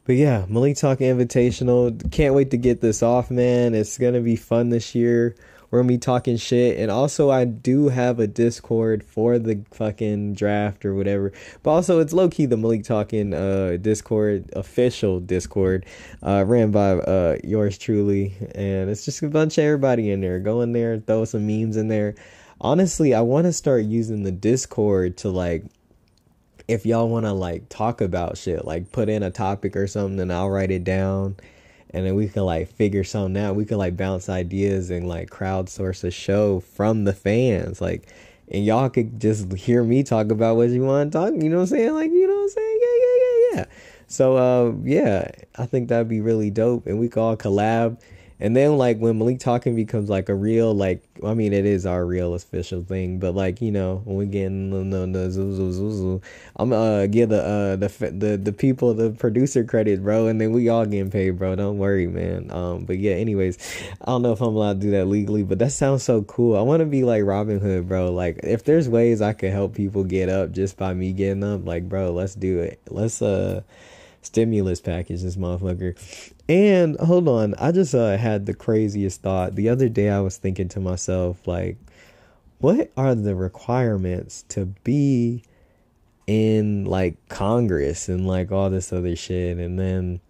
but 0.05 0.15
yeah, 0.15 0.45
Malik 0.47 0.77
Talk 0.77 1.00
Invitational. 1.00 2.11
Can't 2.11 2.35
wait 2.35 2.51
to 2.51 2.57
get 2.57 2.81
this 2.81 3.01
off, 3.01 3.31
man. 3.31 3.73
It's 3.73 3.97
gonna 3.97 4.21
be 4.21 4.35
fun 4.35 4.69
this 4.69 4.93
year. 4.93 5.35
We're 5.69 5.79
gonna 5.79 5.88
be 5.88 5.97
talking 5.97 6.38
shit, 6.38 6.77
and 6.77 6.91
also 6.91 7.31
I 7.31 7.45
do 7.45 7.88
have 7.88 8.19
a 8.19 8.27
Discord 8.27 9.03
for 9.03 9.39
the 9.39 9.63
fucking 9.71 10.33
draft 10.33 10.85
or 10.85 10.93
whatever. 10.93 11.31
But 11.63 11.71
also, 11.71 12.00
it's 12.00 12.13
low 12.13 12.29
key 12.29 12.45
the 12.45 12.57
Malik 12.57 12.83
Talking 12.83 13.33
uh, 13.33 13.77
Discord 13.81 14.50
official 14.53 15.21
Discord, 15.21 15.85
uh, 16.21 16.43
ran 16.45 16.71
by 16.71 16.91
uh, 16.91 17.38
yours 17.43 17.77
truly, 17.77 18.35
and 18.53 18.89
it's 18.89 19.05
just 19.05 19.23
a 19.23 19.29
bunch 19.29 19.57
of 19.57 19.63
everybody 19.63 20.11
in 20.11 20.19
there. 20.21 20.39
Go 20.39 20.61
in 20.61 20.73
there, 20.73 21.00
throw 21.00 21.25
some 21.25 21.47
memes 21.47 21.77
in 21.77 21.88
there. 21.88 22.15
Honestly, 22.59 23.15
I 23.15 23.21
want 23.21 23.45
to 23.45 23.53
start 23.53 23.85
using 23.85 24.23
the 24.23 24.31
Discord 24.31 25.17
to 25.17 25.29
like 25.29 25.63
if 26.71 26.85
y'all 26.85 27.09
want 27.09 27.25
to 27.25 27.33
like 27.33 27.67
talk 27.67 27.99
about 27.99 28.37
shit, 28.37 28.63
like 28.63 28.91
put 28.93 29.09
in 29.09 29.23
a 29.23 29.29
topic 29.29 29.75
or 29.75 29.87
something, 29.87 30.19
and 30.21 30.31
I'll 30.31 30.49
write 30.49 30.71
it 30.71 30.85
down, 30.85 31.35
and 31.89 32.05
then 32.05 32.15
we 32.15 32.29
can 32.29 32.43
like 32.43 32.69
figure 32.69 33.03
something 33.03 33.41
out. 33.41 33.55
We 33.55 33.65
can 33.65 33.77
like 33.77 33.97
bounce 33.97 34.29
ideas 34.29 34.89
and 34.89 35.07
like 35.07 35.29
crowdsource 35.29 36.05
a 36.05 36.11
show 36.11 36.61
from 36.61 37.03
the 37.03 37.11
fans, 37.13 37.81
like, 37.81 38.07
and 38.49 38.63
y'all 38.63 38.89
could 38.89 39.19
just 39.19 39.51
hear 39.53 39.83
me 39.83 40.03
talk 40.03 40.31
about 40.31 40.55
what 40.55 40.69
you 40.69 40.83
want 40.83 41.11
to 41.11 41.17
talk. 41.17 41.33
You 41.33 41.49
know 41.49 41.57
what 41.57 41.63
I'm 41.63 41.67
saying? 41.67 41.93
Like, 41.93 42.11
you 42.11 42.25
know 42.25 42.35
what 42.35 42.43
I'm 42.43 42.49
saying? 42.49 42.79
Yeah, 42.81 42.97
yeah, 43.01 43.17
yeah, 43.17 43.55
yeah. 43.55 43.65
So, 44.07 44.37
uh, 44.37 44.73
yeah, 44.83 45.31
I 45.57 45.65
think 45.65 45.89
that'd 45.89 46.07
be 46.07 46.21
really 46.21 46.49
dope, 46.49 46.87
and 46.87 46.99
we 46.99 47.09
could 47.09 47.21
all 47.21 47.35
collab 47.35 47.99
and 48.41 48.55
then 48.55 48.75
like 48.75 48.98
when 48.98 49.19
Malik 49.19 49.39
talking 49.39 49.75
becomes 49.75 50.10
like 50.10 50.27
a 50.27 50.33
real 50.33 50.74
like 50.74 51.03
I 51.24 51.36
mean 51.36 51.53
it 51.53 51.65
is 51.65 51.86
our 51.86 52.03
real 52.03 52.33
official 52.33 52.81
thing, 52.83 53.19
but 53.19 53.36
like 53.36 53.62
you 53.62 53.71
know 53.71 54.01
when 54.03 54.17
we 54.17 54.25
get 54.25 54.50
the, 54.50 55.10
the 55.13 55.29
zoo, 55.29 55.55
zoo, 55.55 55.71
zoo, 55.71 55.91
zoo, 55.91 56.21
I'm 56.55 56.74
uh 56.74 57.05
give 57.05 57.29
the 57.29 57.43
uh 57.43 57.75
the 57.75 57.88
the 58.12 58.38
the 58.38 58.51
people 58.51 58.95
the 58.95 59.12
producer 59.12 59.63
credit, 59.63 60.03
bro, 60.03 60.25
and 60.25 60.41
then 60.41 60.51
we 60.51 60.69
all 60.69 60.86
getting 60.88 61.12
paid, 61.12 61.38
bro. 61.38 61.55
Don't 61.55 61.77
worry, 61.77 62.07
man. 62.07 62.50
Um, 62.51 62.86
but 62.86 62.98
yeah, 62.98 63.13
anyways, 63.13 63.60
I 64.01 64.05
don't 64.05 64.24
know 64.24 64.31
if 64.31 64.41
I'm 64.41 64.55
allowed 64.55 64.81
to 64.81 64.88
do 64.88 64.91
that 64.91 65.05
legally, 65.05 65.43
but 65.43 65.60
that 65.60 65.71
sounds 65.71 66.01
so 66.01 66.24
cool. 66.24 66.57
I 66.57 66.62
want 66.62 66.79
to 66.79 66.88
be 66.88 67.03
like 67.03 67.24
Robin 67.24 67.60
Hood, 67.60 67.88
bro. 67.88 68.12
Like 68.12 68.39
if 68.43 68.63
there's 68.63 68.89
ways 68.89 69.21
I 69.21 69.33
could 69.33 69.51
help 69.51 69.75
people 69.75 70.03
get 70.03 70.29
up 70.29 70.51
just 70.51 70.77
by 70.77 70.95
me 70.95 71.13
getting 71.13 71.43
up, 71.43 71.67
like 71.67 71.88
bro, 71.88 72.12
let's 72.12 72.33
do 72.33 72.60
it. 72.60 72.81
Let's 72.89 73.21
uh 73.21 73.62
stimulus 74.21 74.81
package, 74.81 75.21
this 75.21 75.35
motherfucker. 75.35 75.95
And 76.47 76.99
hold 76.99 77.27
on, 77.27 77.55
I 77.55 77.71
just 77.71 77.95
uh, 77.95 78.17
had 78.17 78.45
the 78.45 78.53
craziest 78.53 79.21
thought. 79.21 79.55
The 79.55 79.69
other 79.69 79.89
day 79.89 80.09
I 80.09 80.19
was 80.19 80.37
thinking 80.37 80.69
to 80.69 80.79
myself, 80.79 81.47
like, 81.47 81.77
what 82.59 82.91
are 82.97 83.15
the 83.15 83.35
requirements 83.35 84.43
to 84.49 84.65
be 84.83 85.43
in 86.27 86.85
like 86.85 87.15
Congress 87.29 88.07
and 88.07 88.27
like 88.27 88.51
all 88.51 88.69
this 88.69 88.93
other 88.93 89.15
shit? 89.15 89.57
And 89.57 89.79
then 89.79 90.21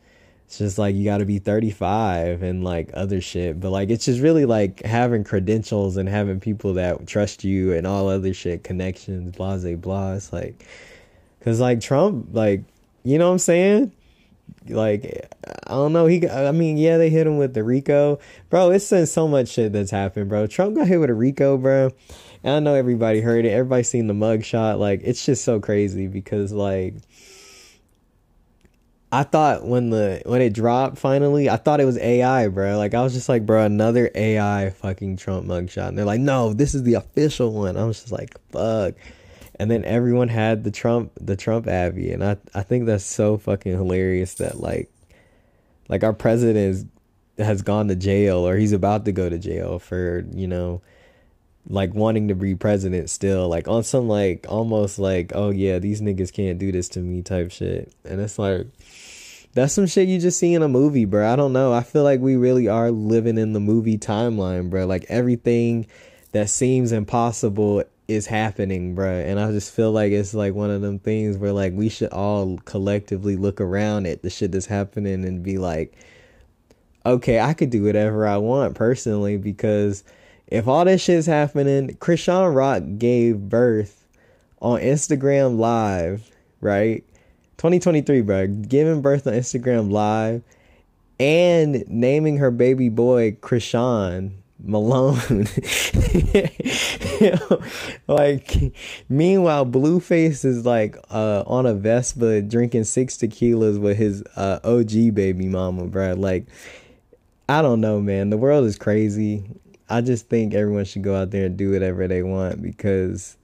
it's 0.51 0.57
just 0.57 0.77
like 0.77 0.93
you 0.95 1.05
got 1.05 1.19
to 1.19 1.25
be 1.25 1.39
35 1.39 2.43
and 2.43 2.61
like 2.61 2.89
other 2.93 3.21
shit 3.21 3.61
but 3.61 3.69
like 3.69 3.89
it's 3.89 4.03
just 4.03 4.19
really 4.19 4.43
like 4.43 4.83
having 4.83 5.23
credentials 5.23 5.95
and 5.95 6.09
having 6.09 6.41
people 6.41 6.73
that 6.73 7.07
trust 7.07 7.45
you 7.45 7.71
and 7.71 7.87
all 7.87 8.09
other 8.09 8.33
shit 8.33 8.61
connections 8.61 9.33
blah 9.37 9.55
blah 9.55 9.75
blah 9.75 10.11
it's 10.11 10.33
like 10.33 10.65
because 11.39 11.61
like 11.61 11.79
trump 11.79 12.27
like 12.33 12.65
you 13.03 13.17
know 13.17 13.27
what 13.27 13.33
i'm 13.33 13.39
saying 13.39 13.91
like 14.67 15.27
i 15.67 15.71
don't 15.71 15.93
know 15.93 16.05
he 16.05 16.27
i 16.29 16.51
mean 16.51 16.77
yeah 16.77 16.97
they 16.97 17.09
hit 17.09 17.25
him 17.25 17.37
with 17.37 17.53
the 17.53 17.63
rico 17.63 18.19
bro 18.49 18.69
it's 18.71 18.89
been 18.89 19.05
so 19.05 19.27
much 19.27 19.47
shit 19.49 19.73
that's 19.73 19.91
happened 19.91 20.29
bro 20.29 20.45
trump 20.47 20.75
got 20.75 20.87
hit 20.87 20.99
with 20.99 21.09
a 21.09 21.13
rico 21.13 21.57
bro 21.57 21.89
and 22.43 22.53
i 22.53 22.59
know 22.59 22.75
everybody 22.75 23.21
heard 23.21 23.45
it 23.45 23.49
everybody 23.49 23.83
seen 23.83 24.07
the 24.07 24.13
mug 24.13 24.43
shot 24.43 24.79
like 24.79 25.01
it's 25.03 25.25
just 25.25 25.43
so 25.43 25.59
crazy 25.59 26.07
because 26.07 26.51
like 26.51 26.95
I 29.13 29.23
thought 29.23 29.65
when 29.65 29.89
the 29.89 30.21
when 30.25 30.41
it 30.41 30.53
dropped 30.53 30.97
finally, 30.97 31.49
I 31.49 31.57
thought 31.57 31.81
it 31.81 31.85
was 31.85 31.97
AI, 31.97 32.47
bro. 32.47 32.77
Like 32.77 32.93
I 32.93 33.01
was 33.03 33.13
just 33.13 33.27
like, 33.27 33.45
bro, 33.45 33.65
another 33.65 34.09
AI 34.15 34.69
fucking 34.69 35.17
Trump 35.17 35.45
mugshot. 35.47 35.89
And 35.89 35.97
they're 35.97 36.05
like, 36.05 36.21
no, 36.21 36.53
this 36.53 36.73
is 36.73 36.83
the 36.83 36.93
official 36.93 37.51
one. 37.51 37.75
I 37.75 37.83
was 37.83 37.99
just 37.99 38.13
like, 38.13 38.39
fuck. 38.51 38.93
And 39.61 39.69
then 39.69 39.85
everyone 39.85 40.27
had 40.27 40.63
the 40.63 40.71
Trump 40.71 41.11
the 41.21 41.35
Trump 41.35 41.67
Abby, 41.67 42.11
and 42.11 42.23
I 42.23 42.37
I 42.55 42.63
think 42.63 42.87
that's 42.87 43.05
so 43.05 43.37
fucking 43.37 43.71
hilarious 43.71 44.33
that 44.35 44.59
like 44.59 44.91
like 45.87 46.03
our 46.03 46.13
president 46.13 46.57
is, 46.57 46.85
has 47.37 47.61
gone 47.61 47.87
to 47.89 47.95
jail 47.95 48.39
or 48.39 48.55
he's 48.55 48.71
about 48.71 49.05
to 49.05 49.11
go 49.11 49.29
to 49.29 49.37
jail 49.37 49.77
for 49.77 50.25
you 50.33 50.47
know 50.47 50.81
like 51.69 51.93
wanting 51.93 52.29
to 52.29 52.33
be 52.33 52.55
president 52.55 53.07
still 53.11 53.47
like 53.49 53.67
on 53.67 53.83
some 53.83 54.07
like 54.07 54.47
almost 54.49 54.97
like 54.97 55.31
oh 55.35 55.51
yeah 55.51 55.77
these 55.77 56.01
niggas 56.01 56.33
can't 56.33 56.57
do 56.57 56.71
this 56.71 56.89
to 56.89 56.99
me 56.99 57.21
type 57.21 57.51
shit 57.51 57.93
and 58.03 58.19
it's 58.19 58.39
like 58.39 58.65
that's 59.53 59.73
some 59.73 59.85
shit 59.85 60.07
you 60.07 60.17
just 60.17 60.39
see 60.39 60.55
in 60.55 60.63
a 60.63 60.69
movie, 60.69 61.05
bro. 61.05 61.31
I 61.31 61.35
don't 61.35 61.53
know. 61.53 61.71
I 61.71 61.83
feel 61.83 62.03
like 62.03 62.19
we 62.19 62.35
really 62.35 62.67
are 62.67 62.89
living 62.89 63.37
in 63.37 63.53
the 63.53 63.59
movie 63.59 63.99
timeline, 63.99 64.71
bro. 64.71 64.87
Like 64.87 65.05
everything 65.09 65.85
that 66.31 66.49
seems 66.49 66.91
impossible 66.93 67.83
is 68.11 68.27
happening, 68.27 68.95
bro. 68.95 69.09
And 69.09 69.39
I 69.39 69.51
just 69.51 69.73
feel 69.73 69.91
like 69.91 70.11
it's 70.11 70.33
like 70.33 70.53
one 70.53 70.69
of 70.69 70.81
them 70.81 70.99
things 70.99 71.37
where 71.37 71.53
like 71.53 71.73
we 71.73 71.89
should 71.89 72.11
all 72.11 72.57
collectively 72.65 73.35
look 73.35 73.61
around 73.61 74.07
at 74.07 74.21
the 74.21 74.29
shit 74.29 74.51
that's 74.51 74.65
happening 74.65 75.25
and 75.25 75.43
be 75.43 75.57
like, 75.57 75.97
okay, 77.05 77.39
I 77.39 77.53
could 77.53 77.69
do 77.69 77.83
whatever 77.83 78.27
I 78.27 78.37
want 78.37 78.75
personally 78.75 79.37
because 79.37 80.03
if 80.47 80.67
all 80.67 80.85
this 80.85 81.01
shit's 81.01 81.25
happening, 81.25 81.95
Chrisean 81.97 82.53
Rock 82.53 82.83
gave 82.97 83.37
birth 83.39 84.05
on 84.61 84.79
Instagram 84.81 85.57
Live, 85.57 86.29
right? 86.59 87.03
2023, 87.57 88.21
bro. 88.21 88.47
Giving 88.47 89.01
birth 89.01 89.25
on 89.25 89.33
Instagram 89.33 89.91
Live 89.91 90.43
and 91.19 91.83
naming 91.87 92.37
her 92.37 92.51
baby 92.51 92.89
boy 92.89 93.31
Chrisean 93.41 94.40
Malone. 94.63 95.47
like, 98.07 98.73
meanwhile, 99.09 99.65
Blueface 99.65 100.45
is 100.45 100.65
like 100.65 100.97
uh, 101.09 101.43
on 101.47 101.65
a 101.65 101.73
Vespa 101.73 102.41
drinking 102.41 102.83
six 102.83 103.17
tequilas 103.17 103.79
with 103.79 103.97
his 103.97 104.23
uh, 104.35 104.59
OG 104.63 105.13
baby 105.15 105.47
mama, 105.47 105.85
bro. 105.85 106.13
Like, 106.13 106.45
I 107.49 107.61
don't 107.61 107.81
know, 107.81 107.99
man. 107.99 108.29
The 108.29 108.37
world 108.37 108.65
is 108.65 108.77
crazy. 108.77 109.43
I 109.89 110.01
just 110.01 110.29
think 110.29 110.53
everyone 110.53 110.85
should 110.85 111.03
go 111.03 111.15
out 111.15 111.31
there 111.31 111.45
and 111.45 111.57
do 111.57 111.71
whatever 111.71 112.07
they 112.07 112.23
want 112.23 112.61
because 112.61 113.35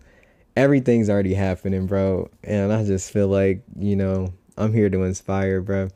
everything's 0.55 1.09
already 1.09 1.33
happening, 1.33 1.87
bro. 1.87 2.29
And 2.43 2.71
I 2.71 2.85
just 2.85 3.11
feel 3.11 3.27
like, 3.27 3.63
you 3.77 3.95
know, 3.95 4.33
I'm 4.57 4.73
here 4.73 4.89
to 4.89 5.03
inspire, 5.03 5.61
bro. 5.61 5.89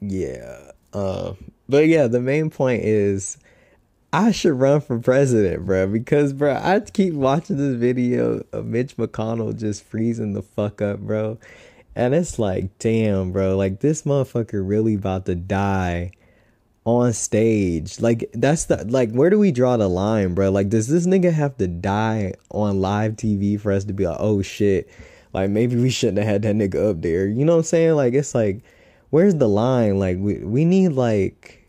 Yeah. 0.00 0.70
Uh, 0.92 1.34
but 1.68 1.88
yeah, 1.88 2.06
the 2.06 2.20
main 2.20 2.50
point 2.50 2.84
is 2.84 3.38
I 4.14 4.30
should 4.30 4.52
run 4.52 4.80
for 4.80 5.00
president, 5.00 5.66
bro, 5.66 5.88
because 5.88 6.32
bro, 6.32 6.54
I 6.54 6.78
keep 6.78 7.14
watching 7.14 7.56
this 7.56 7.74
video 7.74 8.44
of 8.52 8.64
Mitch 8.64 8.96
McConnell 8.96 9.58
just 9.58 9.82
freezing 9.82 10.34
the 10.34 10.42
fuck 10.42 10.80
up, 10.80 11.00
bro. 11.00 11.36
And 11.96 12.14
it's 12.14 12.38
like, 12.38 12.78
damn, 12.78 13.32
bro, 13.32 13.56
like 13.56 13.80
this 13.80 14.02
motherfucker 14.02 14.62
really 14.64 14.94
about 14.94 15.26
to 15.26 15.34
die 15.34 16.12
on 16.84 17.12
stage. 17.12 18.00
Like 18.00 18.30
that's 18.32 18.66
the 18.66 18.84
like 18.84 19.10
where 19.10 19.30
do 19.30 19.38
we 19.40 19.50
draw 19.50 19.76
the 19.76 19.88
line, 19.88 20.34
bro? 20.34 20.48
Like 20.52 20.68
does 20.68 20.86
this 20.86 21.08
nigga 21.08 21.32
have 21.32 21.56
to 21.56 21.66
die 21.66 22.34
on 22.50 22.80
live 22.80 23.14
TV 23.14 23.60
for 23.60 23.72
us 23.72 23.84
to 23.86 23.92
be 23.92 24.06
like, 24.06 24.18
"Oh 24.20 24.42
shit." 24.42 24.88
Like 25.32 25.50
maybe 25.50 25.74
we 25.74 25.90
shouldn't 25.90 26.18
have 26.18 26.28
had 26.28 26.42
that 26.42 26.54
nigga 26.54 26.90
up 26.90 27.02
there. 27.02 27.26
You 27.26 27.44
know 27.44 27.54
what 27.54 27.58
I'm 27.58 27.64
saying? 27.64 27.96
Like 27.96 28.14
it's 28.14 28.32
like 28.32 28.62
where's 29.10 29.34
the 29.34 29.48
line? 29.48 29.98
Like 29.98 30.18
we 30.18 30.36
we 30.38 30.64
need 30.64 30.90
like 30.90 31.63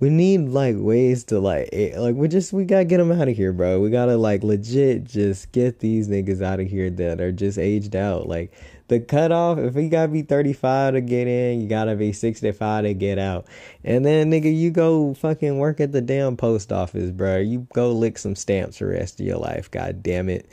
we 0.00 0.08
need 0.08 0.48
like 0.48 0.76
ways 0.78 1.24
to 1.24 1.38
like 1.38 1.68
eh, 1.72 1.92
like 1.98 2.16
we 2.16 2.26
just 2.26 2.52
we 2.52 2.64
gotta 2.64 2.86
get 2.86 2.96
them 2.96 3.12
out 3.12 3.28
of 3.28 3.36
here, 3.36 3.52
bro. 3.52 3.80
We 3.80 3.90
gotta 3.90 4.16
like 4.16 4.42
legit 4.42 5.04
just 5.04 5.52
get 5.52 5.78
these 5.78 6.08
niggas 6.08 6.42
out 6.42 6.58
of 6.58 6.66
here 6.66 6.88
that 6.90 7.20
are 7.20 7.32
just 7.32 7.58
aged 7.58 7.94
out. 7.94 8.26
Like 8.26 8.52
the 8.88 8.98
cutoff, 8.98 9.58
if 9.58 9.76
you 9.76 9.90
gotta 9.90 10.08
be 10.10 10.22
35 10.22 10.94
to 10.94 11.00
get 11.02 11.28
in, 11.28 11.60
you 11.60 11.68
gotta 11.68 11.94
be 11.94 12.12
65 12.12 12.84
to 12.84 12.94
get 12.94 13.18
out. 13.18 13.46
And 13.84 14.04
then, 14.04 14.30
nigga, 14.30 14.54
you 14.54 14.70
go 14.70 15.14
fucking 15.14 15.58
work 15.58 15.80
at 15.80 15.92
the 15.92 16.00
damn 16.00 16.36
post 16.36 16.72
office, 16.72 17.10
bro. 17.10 17.36
You 17.36 17.68
go 17.74 17.92
lick 17.92 18.18
some 18.18 18.34
stamps 18.34 18.78
for 18.78 18.86
the 18.86 18.92
rest 18.92 19.20
of 19.20 19.26
your 19.26 19.38
life. 19.38 19.70
God 19.70 20.02
damn 20.02 20.28
it. 20.28 20.50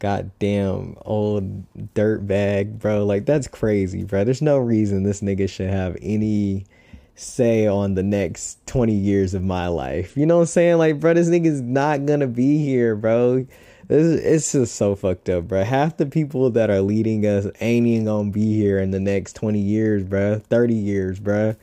God 0.00 0.30
damn 0.38 0.96
old 1.02 1.94
dirt 1.94 2.26
bag, 2.26 2.78
bro. 2.78 3.04
Like, 3.04 3.24
that's 3.24 3.46
crazy, 3.46 4.04
bro. 4.04 4.24
There's 4.24 4.42
no 4.42 4.58
reason 4.58 5.02
this 5.02 5.20
nigga 5.20 5.48
should 5.48 5.70
have 5.70 5.96
any 6.02 6.66
say 7.14 7.66
on 7.66 7.94
the 7.94 8.02
next 8.02 8.66
20 8.66 8.92
years 8.94 9.34
of 9.34 9.42
my 9.42 9.68
life. 9.68 10.16
You 10.16 10.26
know 10.26 10.36
what 10.36 10.42
I'm 10.42 10.46
saying? 10.46 10.78
Like, 10.78 11.00
bro, 11.00 11.14
this 11.14 11.28
nigga's 11.28 11.60
not 11.60 12.06
gonna 12.06 12.26
be 12.26 12.58
here, 12.58 12.96
bro. 12.96 13.46
This 13.88 14.20
it's 14.20 14.52
just 14.52 14.76
so 14.76 14.94
fucked 14.94 15.28
up, 15.28 15.48
bro. 15.48 15.64
Half 15.64 15.96
the 15.96 16.06
people 16.06 16.50
that 16.50 16.70
are 16.70 16.80
leading 16.80 17.26
us 17.26 17.46
ain't 17.60 17.86
even 17.86 18.04
gonna 18.04 18.30
be 18.30 18.54
here 18.54 18.78
in 18.78 18.90
the 18.90 19.00
next 19.00 19.34
20 19.34 19.58
years, 19.58 20.04
bro. 20.04 20.38
30 20.38 20.74
years, 20.74 21.18
bro. 21.18 21.56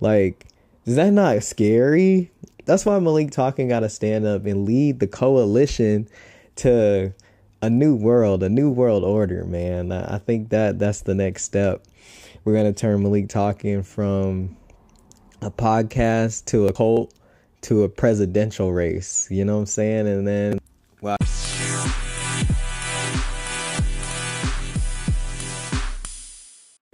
Like, 0.00 0.46
is 0.84 0.96
that 0.96 1.12
not 1.12 1.42
scary? 1.44 2.30
That's 2.64 2.84
why 2.84 2.98
Malik 2.98 3.30
Talking 3.30 3.68
gotta 3.68 3.88
stand 3.88 4.26
up 4.26 4.44
and 4.46 4.66
lead 4.66 5.00
the 5.00 5.06
coalition 5.06 6.08
to 6.56 7.14
a 7.62 7.70
new 7.70 7.94
world, 7.94 8.42
a 8.42 8.48
new 8.48 8.70
world 8.70 9.04
order, 9.04 9.44
man. 9.44 9.92
I 9.92 10.18
think 10.18 10.50
that 10.50 10.78
that's 10.78 11.02
the 11.02 11.14
next 11.14 11.44
step. 11.44 11.84
We're 12.44 12.54
gonna 12.54 12.72
turn 12.72 13.02
Malik 13.02 13.28
Talking 13.28 13.82
from 13.82 14.56
a 15.42 15.50
podcast 15.50 16.44
to 16.46 16.66
a 16.66 16.72
cult 16.72 17.14
to 17.62 17.84
a 17.84 17.88
presidential 17.88 18.72
race. 18.72 19.26
You 19.30 19.44
know 19.44 19.54
what 19.54 19.60
I'm 19.60 19.66
saying? 19.66 20.06
And 20.06 20.28
then, 20.28 20.58
well. 21.00 21.16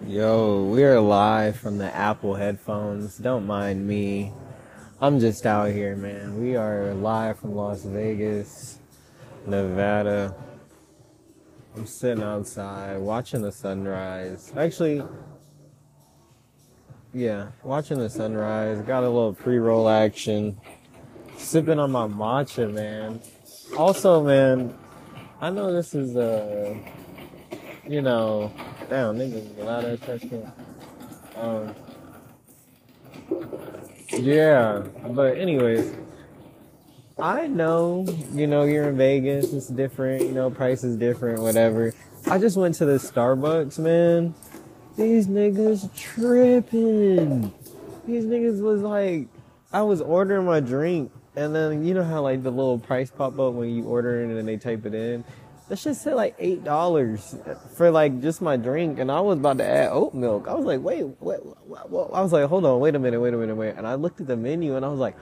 Yo, 0.06 0.64
we 0.64 0.84
are 0.84 1.00
live 1.00 1.56
from 1.56 1.78
the 1.78 1.92
Apple 1.94 2.36
headphones. 2.36 3.18
Don't 3.18 3.46
mind 3.46 3.86
me. 3.86 4.32
I'm 5.00 5.18
just 5.18 5.44
out 5.44 5.72
here, 5.72 5.96
man. 5.96 6.40
We 6.40 6.56
are 6.56 6.94
live 6.94 7.40
from 7.40 7.56
Las 7.56 7.82
Vegas, 7.82 8.78
Nevada. 9.46 10.34
I'm 11.74 11.86
sitting 11.86 12.22
outside 12.22 12.98
watching 12.98 13.42
the 13.42 13.52
sunrise. 13.52 14.52
Actually, 14.56 15.02
yeah, 17.16 17.48
watching 17.62 17.98
the 17.98 18.10
sunrise. 18.10 18.80
Got 18.82 19.04
a 19.04 19.08
little 19.08 19.34
pre 19.34 19.58
roll 19.58 19.88
action. 19.88 20.58
Sipping 21.38 21.78
on 21.78 21.90
my 21.90 22.06
matcha, 22.06 22.72
man. 22.72 23.20
Also, 23.76 24.22
man, 24.22 24.76
I 25.40 25.50
know 25.50 25.72
this 25.72 25.94
is 25.94 26.16
a, 26.16 26.72
uh, 26.72 27.58
you 27.86 28.02
know, 28.02 28.52
Damn, 28.88 29.18
niggas, 29.18 29.58
a 29.58 29.64
lot 29.64 29.84
of 29.84 30.00
attention. 30.00 30.52
Um, 31.34 31.74
yeah, 34.12 34.84
but 35.08 35.36
anyways, 35.36 35.92
I 37.18 37.48
know, 37.48 38.06
you 38.32 38.46
know, 38.46 38.62
you're 38.62 38.90
in 38.90 38.96
Vegas, 38.96 39.52
it's 39.52 39.66
different, 39.66 40.22
you 40.22 40.30
know, 40.30 40.50
price 40.50 40.84
is 40.84 40.96
different, 40.96 41.42
whatever. 41.42 41.94
I 42.28 42.38
just 42.38 42.56
went 42.56 42.76
to 42.76 42.84
the 42.84 42.98
Starbucks, 42.98 43.80
man. 43.80 44.34
These 44.96 45.26
niggas 45.26 45.94
tripping. 45.94 47.52
These 48.06 48.24
niggas 48.24 48.62
was 48.62 48.80
like, 48.80 49.28
I 49.72 49.82
was 49.82 50.00
ordering 50.00 50.46
my 50.46 50.60
drink, 50.60 51.12
and 51.36 51.54
then 51.54 51.84
you 51.84 51.92
know 51.94 52.04
how 52.04 52.22
like 52.22 52.42
the 52.42 52.50
little 52.50 52.78
price 52.78 53.10
pop 53.10 53.38
up 53.38 53.54
when 53.54 53.68
you 53.70 53.84
order 53.84 54.22
it 54.22 54.28
and 54.28 54.36
then 54.38 54.46
they 54.46 54.56
type 54.56 54.86
it 54.86 54.94
in 54.94 55.22
That 55.68 55.78
shit 55.78 55.96
said 55.96 56.14
like 56.14 56.34
eight 56.38 56.64
dollars 56.64 57.36
for 57.74 57.90
like 57.90 58.22
just 58.22 58.40
my 58.40 58.56
drink, 58.56 58.98
and 58.98 59.12
I 59.12 59.20
was 59.20 59.38
about 59.38 59.58
to 59.58 59.64
add 59.66 59.90
oat 59.92 60.14
milk. 60.14 60.48
I 60.48 60.54
was 60.54 60.64
like, 60.64 60.80
wait, 60.80 61.04
wait, 61.20 61.44
what, 61.44 61.90
what? 61.90 62.10
I 62.14 62.22
was 62.22 62.32
like, 62.32 62.48
hold 62.48 62.64
on, 62.64 62.80
wait 62.80 62.94
a 62.94 62.98
minute, 62.98 63.20
wait 63.20 63.34
a 63.34 63.36
minute, 63.36 63.56
wait. 63.56 63.74
And 63.76 63.86
I 63.86 63.96
looked 63.96 64.20
at 64.20 64.28
the 64.28 64.36
menu, 64.36 64.76
and 64.76 64.84
I 64.84 64.88
was 64.88 65.00
like, 65.00 65.16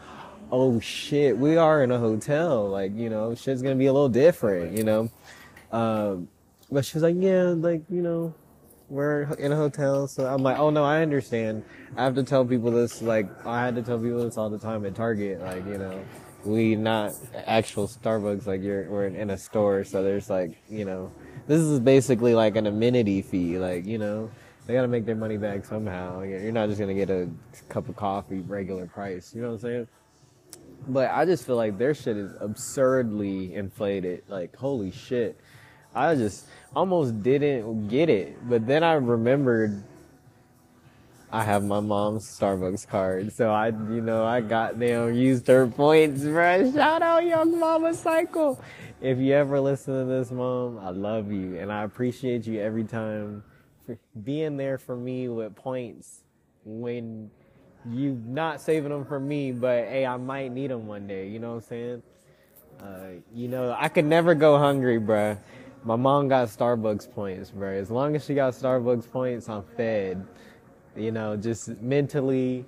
oh 0.53 0.79
shit, 0.81 1.37
we 1.37 1.57
are 1.57 1.83
in 1.83 1.91
a 1.91 1.99
hotel. 1.99 2.69
Like, 2.69 2.95
you 2.95 3.11
know, 3.11 3.35
shit's 3.35 3.63
gonna 3.63 3.75
be 3.75 3.87
a 3.87 3.93
little 3.93 4.11
different, 4.11 4.77
you 4.77 4.85
know. 4.85 5.11
Um, 5.73 6.29
but 6.71 6.85
she 6.85 6.95
was 6.95 7.03
like, 7.03 7.17
yeah, 7.19 7.55
like 7.57 7.83
you 7.91 8.03
know, 8.03 8.35
we're 8.89 9.23
in 9.39 9.53
a 9.53 9.57
hotel. 9.57 10.07
So 10.07 10.27
I'm 10.27 10.43
like, 10.43 10.59
oh 10.59 10.71
no, 10.71 10.85
I 10.85 11.03
understand. 11.03 11.65
I 11.97 12.05
have 12.05 12.15
to 12.17 12.23
tell 12.23 12.45
people 12.45 12.71
this. 12.71 13.03
Like, 13.03 13.29
I 13.47 13.65
had 13.65 13.75
to 13.77 13.83
tell 13.83 13.99
people 13.99 14.25
this 14.25 14.37
all 14.37 14.51
the 14.51 14.59
time 14.59 14.85
at 14.87 14.95
Target. 14.95 15.41
Like, 15.41 15.67
you 15.67 15.79
know 15.79 16.05
we 16.45 16.77
not 16.77 17.15
actual 17.47 17.89
Starbucks. 17.89 18.47
Like 18.47 18.63
you're 18.63 18.89
we're 18.89 19.07
in 19.07 19.31
a 19.31 19.39
store, 19.39 19.85
so 19.85 20.03
there's 20.03 20.31
like 20.31 20.57
you 20.69 20.85
know 20.85 21.13
this 21.47 21.61
is 21.61 21.81
basically 21.81 22.35
like 22.35 22.57
an 22.57 22.67
amenity 22.67 23.23
fee. 23.23 23.59
Like 23.59 23.87
you 23.87 23.99
know 23.99 24.31
they 24.67 24.75
gotta 24.75 24.89
make 24.89 25.05
their 25.05 25.17
money 25.17 25.37
back 25.37 25.65
somehow. 25.65 26.23
You're 26.23 26.53
not 26.53 26.69
just 26.69 26.81
gonna 26.81 26.95
get 26.95 27.11
a 27.11 27.29
cup 27.69 27.89
of 27.89 27.97
coffee 27.97 28.41
regular 28.41 28.87
price. 28.87 29.35
You 29.35 29.43
know 29.43 29.49
what 29.49 29.55
I'm 29.55 29.61
saying? 29.61 29.89
But 30.87 31.11
I 31.11 31.25
just 31.25 31.47
feel 31.47 31.57
like 31.57 31.79
their 31.79 31.95
shit 31.95 32.17
is 32.17 32.33
absurdly 32.41 33.55
inflated. 33.55 34.25
Like 34.29 34.55
holy 34.57 34.91
shit. 34.91 35.39
I 35.95 36.15
just 36.15 36.47
almost 36.75 37.23
didn't 37.23 37.89
get 37.89 38.09
it, 38.09 38.49
but 38.49 38.67
then 38.67 38.83
I 38.83 38.95
remembered 38.95 39.83
I 41.31 41.43
have 41.43 41.65
my 41.65 41.81
mom's 41.81 42.27
Starbucks 42.27 42.87
card, 42.87 43.33
so 43.33 43.51
I, 43.51 43.69
you 43.69 44.01
know, 44.01 44.25
I 44.25 44.41
got 44.41 44.79
them 44.79 45.15
used 45.15 45.47
her 45.49 45.67
points, 45.67 46.23
bro. 46.23 46.73
Shout 46.73 47.03
out 47.03 47.25
Young 47.25 47.59
Mama 47.59 47.95
Cycle. 47.95 48.63
If 49.01 49.19
you 49.19 49.35
ever 49.35 49.61
listen 49.61 49.99
to 49.99 50.05
this, 50.05 50.31
mom, 50.31 50.79
I 50.79 50.91
love 50.91 51.33
you, 51.33 51.59
and 51.59 51.73
I 51.73 51.83
appreciate 51.83 52.47
you 52.47 52.61
every 52.61 52.85
time 52.85 53.43
for 53.85 53.99
being 54.23 54.57
there 54.57 54.79
for 54.79 54.97
me 54.97 55.29
with 55.29 55.55
points 55.57 56.23
when 56.65 57.31
you 57.91 58.21
not 58.27 58.61
saving 58.61 58.91
them 58.91 59.05
for 59.05 59.21
me, 59.21 59.53
but 59.53 59.85
hey, 59.85 60.07
I 60.07 60.17
might 60.17 60.53
need 60.53 60.71
them 60.71 60.87
one 60.87 61.07
day. 61.07 61.29
You 61.29 61.39
know 61.39 61.51
what 61.51 61.65
I'm 61.65 61.69
saying? 61.69 62.03
Uh, 62.81 63.21
you 63.35 63.49
know, 63.49 63.77
I 63.79 63.89
could 63.89 64.05
never 64.05 64.35
go 64.35 64.59
hungry, 64.59 64.99
bruh. 64.99 65.39
My 65.85 65.97
mom 65.97 66.29
got 66.29 66.49
Starbucks 66.49 67.13
points, 67.13 67.51
bro. 67.51 67.71
As 67.71 67.91
long 67.91 68.17
as 68.17 68.25
she 68.25 68.35
got 68.35 68.55
Starbucks 68.55 69.11
points, 69.11 69.49
I'm 69.49 69.63
fed 69.77 70.27
you 70.97 71.11
know, 71.11 71.37
just 71.37 71.69
mentally, 71.81 72.65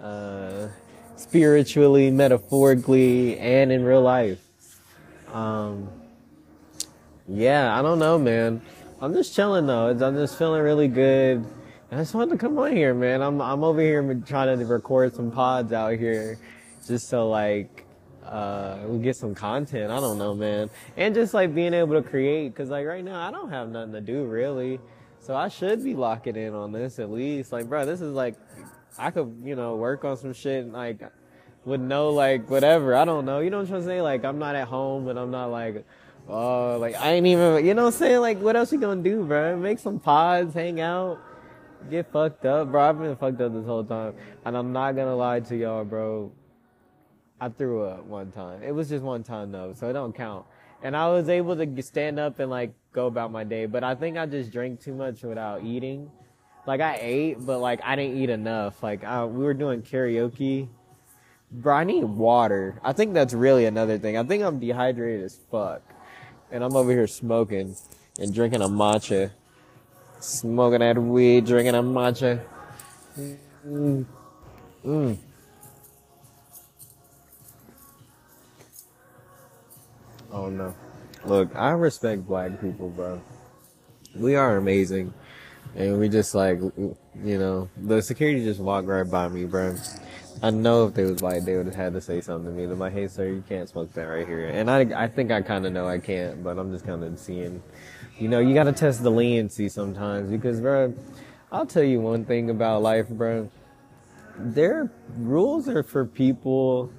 uh, 0.00 0.68
spiritually, 1.16 2.10
metaphorically, 2.10 3.38
and 3.38 3.70
in 3.70 3.84
real 3.84 4.02
life. 4.02 4.40
Um, 5.32 5.88
yeah, 7.28 7.78
I 7.78 7.82
don't 7.82 7.98
know, 7.98 8.18
man. 8.18 8.62
I'm 9.00 9.14
just 9.14 9.34
chilling 9.34 9.66
though. 9.66 9.90
I'm 9.90 10.14
just 10.16 10.36
feeling 10.36 10.62
really 10.62 10.88
good. 10.88 11.44
I 11.92 11.96
just 11.96 12.14
wanted 12.14 12.32
to 12.32 12.38
come 12.38 12.58
on 12.58 12.74
here, 12.74 12.94
man. 12.94 13.22
I'm 13.22 13.40
I'm 13.40 13.64
over 13.64 13.80
here 13.80 14.02
trying 14.26 14.58
to 14.58 14.64
record 14.64 15.14
some 15.14 15.30
pods 15.30 15.72
out 15.72 15.98
here, 15.98 16.38
just 16.86 17.08
so 17.08 17.28
like 17.28 17.84
uh, 18.30 18.78
we 18.86 18.98
get 18.98 19.16
some 19.16 19.34
content. 19.34 19.90
I 19.90 19.98
don't 19.98 20.18
know, 20.18 20.34
man, 20.34 20.70
and 20.96 21.14
just 21.14 21.34
like 21.34 21.54
being 21.54 21.74
able 21.74 22.00
to 22.00 22.08
create. 22.08 22.54
Cause 22.54 22.68
like 22.68 22.86
right 22.86 23.04
now, 23.04 23.26
I 23.26 23.30
don't 23.30 23.50
have 23.50 23.68
nothing 23.68 23.92
to 23.92 24.00
do 24.00 24.24
really. 24.24 24.78
So 25.18 25.36
I 25.36 25.48
should 25.48 25.84
be 25.84 25.94
locking 25.94 26.36
in 26.36 26.54
on 26.54 26.72
this 26.72 26.98
at 26.98 27.10
least. 27.10 27.52
Like, 27.52 27.68
bro, 27.68 27.84
this 27.84 28.00
is 28.00 28.14
like, 28.14 28.36
I 28.98 29.10
could, 29.10 29.42
you 29.44 29.54
know, 29.54 29.76
work 29.76 30.04
on 30.04 30.16
some 30.16 30.32
shit 30.32 30.64
and 30.64 30.72
like, 30.72 31.02
would 31.64 31.80
know 31.80 32.10
like 32.10 32.48
whatever. 32.48 32.94
I 32.94 33.04
don't 33.04 33.26
know. 33.26 33.40
You 33.40 33.50
know 33.50 33.58
what 33.58 33.64
I'm 33.64 33.68
trying 33.68 33.80
to 33.82 33.86
say? 33.86 34.00
Like, 34.00 34.24
I'm 34.24 34.38
not 34.38 34.54
at 34.54 34.68
home 34.68 35.08
and 35.08 35.18
I'm 35.18 35.30
not 35.30 35.46
like, 35.46 35.84
oh, 36.28 36.78
like 36.78 36.94
I 36.94 37.12
ain't 37.12 37.26
even, 37.26 37.66
you 37.66 37.74
know 37.74 37.84
what 37.84 37.94
I'm 37.94 37.98
saying? 37.98 38.20
Like, 38.20 38.38
what 38.38 38.56
else 38.56 38.72
you 38.72 38.78
gonna 38.78 39.02
do, 39.02 39.24
bro? 39.24 39.56
Make 39.56 39.78
some 39.78 39.98
pods, 39.98 40.54
hang 40.54 40.80
out, 40.80 41.18
get 41.90 42.10
fucked 42.12 42.46
up, 42.46 42.70
bro. 42.70 42.88
I've 42.88 42.98
been 42.98 43.16
fucked 43.16 43.40
up 43.40 43.52
this 43.52 43.66
whole 43.66 43.84
time, 43.84 44.14
and 44.44 44.56
I'm 44.56 44.72
not 44.72 44.96
gonna 44.96 45.16
lie 45.16 45.40
to 45.40 45.56
y'all, 45.56 45.84
bro. 45.84 46.32
I 47.40 47.48
threw 47.48 47.84
up 47.84 48.04
one 48.04 48.30
time. 48.30 48.62
It 48.62 48.72
was 48.72 48.88
just 48.88 49.02
one 49.02 49.22
time 49.22 49.50
though, 49.50 49.72
so 49.74 49.88
it 49.88 49.94
don't 49.94 50.14
count. 50.14 50.44
And 50.82 50.96
I 50.96 51.08
was 51.08 51.28
able 51.28 51.56
to 51.56 51.82
stand 51.82 52.18
up 52.18 52.38
and 52.38 52.50
like 52.50 52.72
go 52.92 53.06
about 53.06 53.32
my 53.32 53.44
day. 53.44 53.66
But 53.66 53.82
I 53.84 53.94
think 53.94 54.18
I 54.18 54.26
just 54.26 54.50
drank 54.50 54.80
too 54.80 54.94
much 54.94 55.22
without 55.22 55.64
eating. 55.64 56.10
Like 56.66 56.80
I 56.80 56.98
ate, 57.00 57.44
but 57.44 57.58
like 57.58 57.80
I 57.82 57.96
didn't 57.96 58.18
eat 58.18 58.30
enough. 58.30 58.82
Like 58.82 59.04
I, 59.04 59.24
we 59.24 59.44
were 59.44 59.54
doing 59.54 59.82
karaoke. 59.82 60.68
Bro, 61.50 61.74
I 61.74 61.84
need 61.84 62.04
water. 62.04 62.78
I 62.84 62.92
think 62.92 63.14
that's 63.14 63.34
really 63.34 63.64
another 63.64 63.98
thing. 63.98 64.16
I 64.16 64.22
think 64.22 64.42
I'm 64.42 64.60
dehydrated 64.60 65.24
as 65.24 65.38
fuck. 65.50 65.82
And 66.52 66.62
I'm 66.62 66.76
over 66.76 66.90
here 66.90 67.06
smoking 67.06 67.76
and 68.18 68.34
drinking 68.34 68.62
a 68.62 68.68
matcha. 68.68 69.30
Smoking 70.20 70.80
that 70.80 70.98
weed, 70.98 71.46
drinking 71.46 71.74
a 71.74 71.82
matcha. 71.82 72.40
Mm. 73.66 74.04
Mm. 74.84 75.16
Oh 80.40 80.48
no. 80.48 80.74
Look, 81.26 81.54
I 81.54 81.72
respect 81.72 82.26
black 82.26 82.62
people, 82.62 82.88
bro. 82.88 83.20
We 84.16 84.36
are 84.36 84.56
amazing. 84.56 85.12
And 85.76 86.00
we 86.00 86.08
just 86.08 86.34
like, 86.34 86.58
you 86.58 86.96
know, 87.14 87.68
the 87.76 88.00
security 88.00 88.42
just 88.42 88.58
walked 88.58 88.88
right 88.88 89.08
by 89.08 89.28
me, 89.28 89.44
bro. 89.44 89.76
I 90.42 90.48
know 90.48 90.86
if 90.86 90.94
they 90.94 91.04
was 91.04 91.20
like, 91.20 91.44
they 91.44 91.58
would 91.58 91.66
have 91.66 91.74
had 91.74 91.92
to 91.92 92.00
say 92.00 92.22
something 92.22 92.50
to 92.50 92.58
me. 92.58 92.64
They're 92.64 92.74
like, 92.74 92.94
hey, 92.94 93.06
sir, 93.06 93.26
you 93.26 93.44
can't 93.46 93.68
smoke 93.68 93.92
that 93.92 94.04
right 94.04 94.26
here. 94.26 94.48
And 94.48 94.70
I, 94.70 95.04
I 95.04 95.08
think 95.08 95.30
I 95.30 95.42
kind 95.42 95.66
of 95.66 95.74
know 95.74 95.86
I 95.86 95.98
can't, 95.98 96.42
but 96.42 96.58
I'm 96.58 96.72
just 96.72 96.86
kind 96.86 97.04
of 97.04 97.18
seeing, 97.18 97.62
you 98.18 98.28
know, 98.28 98.40
you 98.40 98.54
got 98.54 98.64
to 98.64 98.72
test 98.72 99.02
the 99.02 99.10
leniency 99.10 99.68
sometimes 99.68 100.30
because, 100.30 100.62
bro, 100.62 100.94
I'll 101.52 101.66
tell 101.66 101.82
you 101.82 102.00
one 102.00 102.24
thing 102.24 102.48
about 102.48 102.80
life, 102.80 103.10
bro. 103.10 103.50
Their 104.38 104.90
rules 105.18 105.68
are 105.68 105.82
for 105.82 106.06
people 106.06 106.90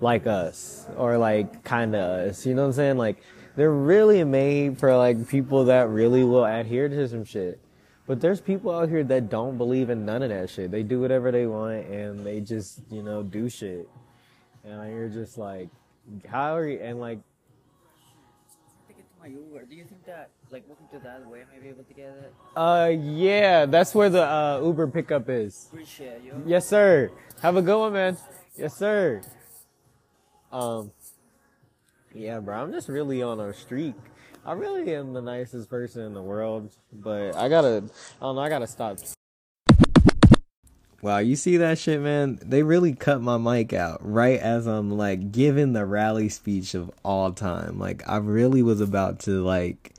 like 0.00 0.26
us 0.26 0.86
or 0.96 1.18
like 1.18 1.64
kind 1.64 1.94
of 1.94 2.28
us. 2.28 2.46
You 2.46 2.54
know 2.54 2.62
what 2.62 2.68
I'm 2.68 2.74
saying? 2.74 2.98
Like, 2.98 3.22
they're 3.56 3.72
really 3.72 4.22
made 4.24 4.78
for 4.78 4.96
like 4.96 5.28
people 5.28 5.64
that 5.64 5.88
really 5.88 6.22
will 6.24 6.44
adhere 6.44 6.88
to 6.88 7.08
some 7.08 7.24
shit. 7.24 7.60
But 8.06 8.20
there's 8.20 8.40
people 8.40 8.70
out 8.74 8.88
here 8.88 9.04
that 9.04 9.28
don't 9.28 9.58
believe 9.58 9.90
in 9.90 10.06
none 10.06 10.22
of 10.22 10.30
that 10.30 10.48
shit. 10.48 10.70
They 10.70 10.82
do 10.82 11.00
whatever 11.00 11.30
they 11.30 11.46
want 11.46 11.86
and 11.88 12.24
they 12.24 12.40
just, 12.40 12.80
you 12.90 13.02
know, 13.02 13.22
do 13.22 13.50
shit. 13.50 13.88
And 14.64 14.92
you're 14.92 15.08
just 15.08 15.36
like, 15.36 15.68
how 16.26 16.56
are 16.56 16.66
you? 16.66 16.78
And 16.78 17.00
like, 17.00 17.18
to 18.88 18.94
get 18.94 19.04
to 19.10 19.20
my 19.20 19.26
Uber, 19.26 19.66
do 19.66 19.74
you 19.74 19.84
think 19.84 20.06
that 20.06 20.30
like 20.50 20.64
walking 20.68 20.86
to 20.92 21.04
that 21.04 21.26
way 21.26 21.40
I 21.42 21.54
may 21.54 21.62
be 21.62 21.68
able 21.68 21.84
to 21.84 21.92
get 21.92 22.06
it? 22.06 22.32
uh, 22.56 22.90
yeah, 22.98 23.66
that's 23.66 23.94
where 23.94 24.08
the 24.08 24.22
uh, 24.22 24.60
Uber 24.64 24.86
pickup 24.86 25.28
is. 25.28 25.68
Appreciate 25.70 26.22
you. 26.24 26.42
Yes, 26.46 26.66
sir. 26.66 27.10
Have 27.42 27.56
a 27.56 27.62
good 27.62 27.78
one, 27.78 27.92
man. 27.92 28.16
Yes, 28.56 28.74
sir. 28.74 29.20
Um, 30.52 30.92
yeah, 32.14 32.40
bro, 32.40 32.62
I'm 32.62 32.72
just 32.72 32.88
really 32.88 33.22
on 33.22 33.38
a 33.40 33.52
streak. 33.52 33.94
I 34.44 34.52
really 34.52 34.94
am 34.94 35.12
the 35.12 35.20
nicest 35.20 35.68
person 35.68 36.02
in 36.02 36.14
the 36.14 36.22
world, 36.22 36.70
but 36.92 37.36
I 37.36 37.48
gotta, 37.48 37.84
I 38.20 38.24
don't 38.24 38.36
know, 38.36 38.40
I 38.40 38.48
gotta 38.48 38.66
stop. 38.66 38.98
Wow, 41.00 41.18
you 41.18 41.36
see 41.36 41.58
that 41.58 41.78
shit, 41.78 42.00
man? 42.00 42.40
They 42.42 42.62
really 42.62 42.92
cut 42.92 43.20
my 43.20 43.36
mic 43.36 43.72
out 43.72 44.00
right 44.00 44.40
as 44.40 44.66
I'm 44.66 44.90
like 44.90 45.30
giving 45.30 45.72
the 45.72 45.84
rally 45.84 46.28
speech 46.28 46.74
of 46.74 46.90
all 47.04 47.32
time. 47.32 47.78
Like 47.78 48.02
I 48.08 48.16
really 48.16 48.62
was 48.62 48.80
about 48.80 49.20
to 49.20 49.44
like 49.44 49.94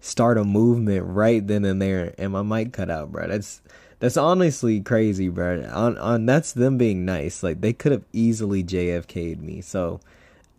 start 0.00 0.38
a 0.38 0.44
movement 0.44 1.06
right 1.06 1.46
then 1.46 1.64
and 1.64 1.80
there, 1.80 2.14
and 2.18 2.32
my 2.32 2.42
mic 2.42 2.72
cut 2.72 2.90
out, 2.90 3.12
bro. 3.12 3.28
That's 3.28 3.60
that's 4.00 4.16
honestly 4.16 4.80
crazy, 4.80 5.28
bro. 5.28 5.62
On 5.72 5.96
on 5.98 6.26
that's 6.26 6.52
them 6.52 6.76
being 6.78 7.04
nice. 7.04 7.42
Like 7.42 7.60
they 7.60 7.72
could 7.72 7.92
have 7.92 8.04
easily 8.12 8.64
JFK'd 8.64 9.40
me. 9.40 9.60
So 9.60 10.00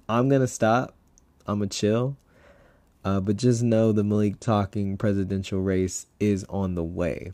I'm 0.07 0.29
gonna 0.29 0.47
stop. 0.47 0.95
I'm 1.45 1.59
gonna 1.59 1.69
chill. 1.69 2.15
Uh, 3.03 3.19
but 3.19 3.35
just 3.35 3.63
know 3.63 3.91
the 3.91 4.03
Malik 4.03 4.39
talking 4.39 4.95
presidential 4.95 5.59
race 5.59 6.05
is 6.19 6.45
on 6.49 6.75
the 6.75 6.83
way. 6.83 7.33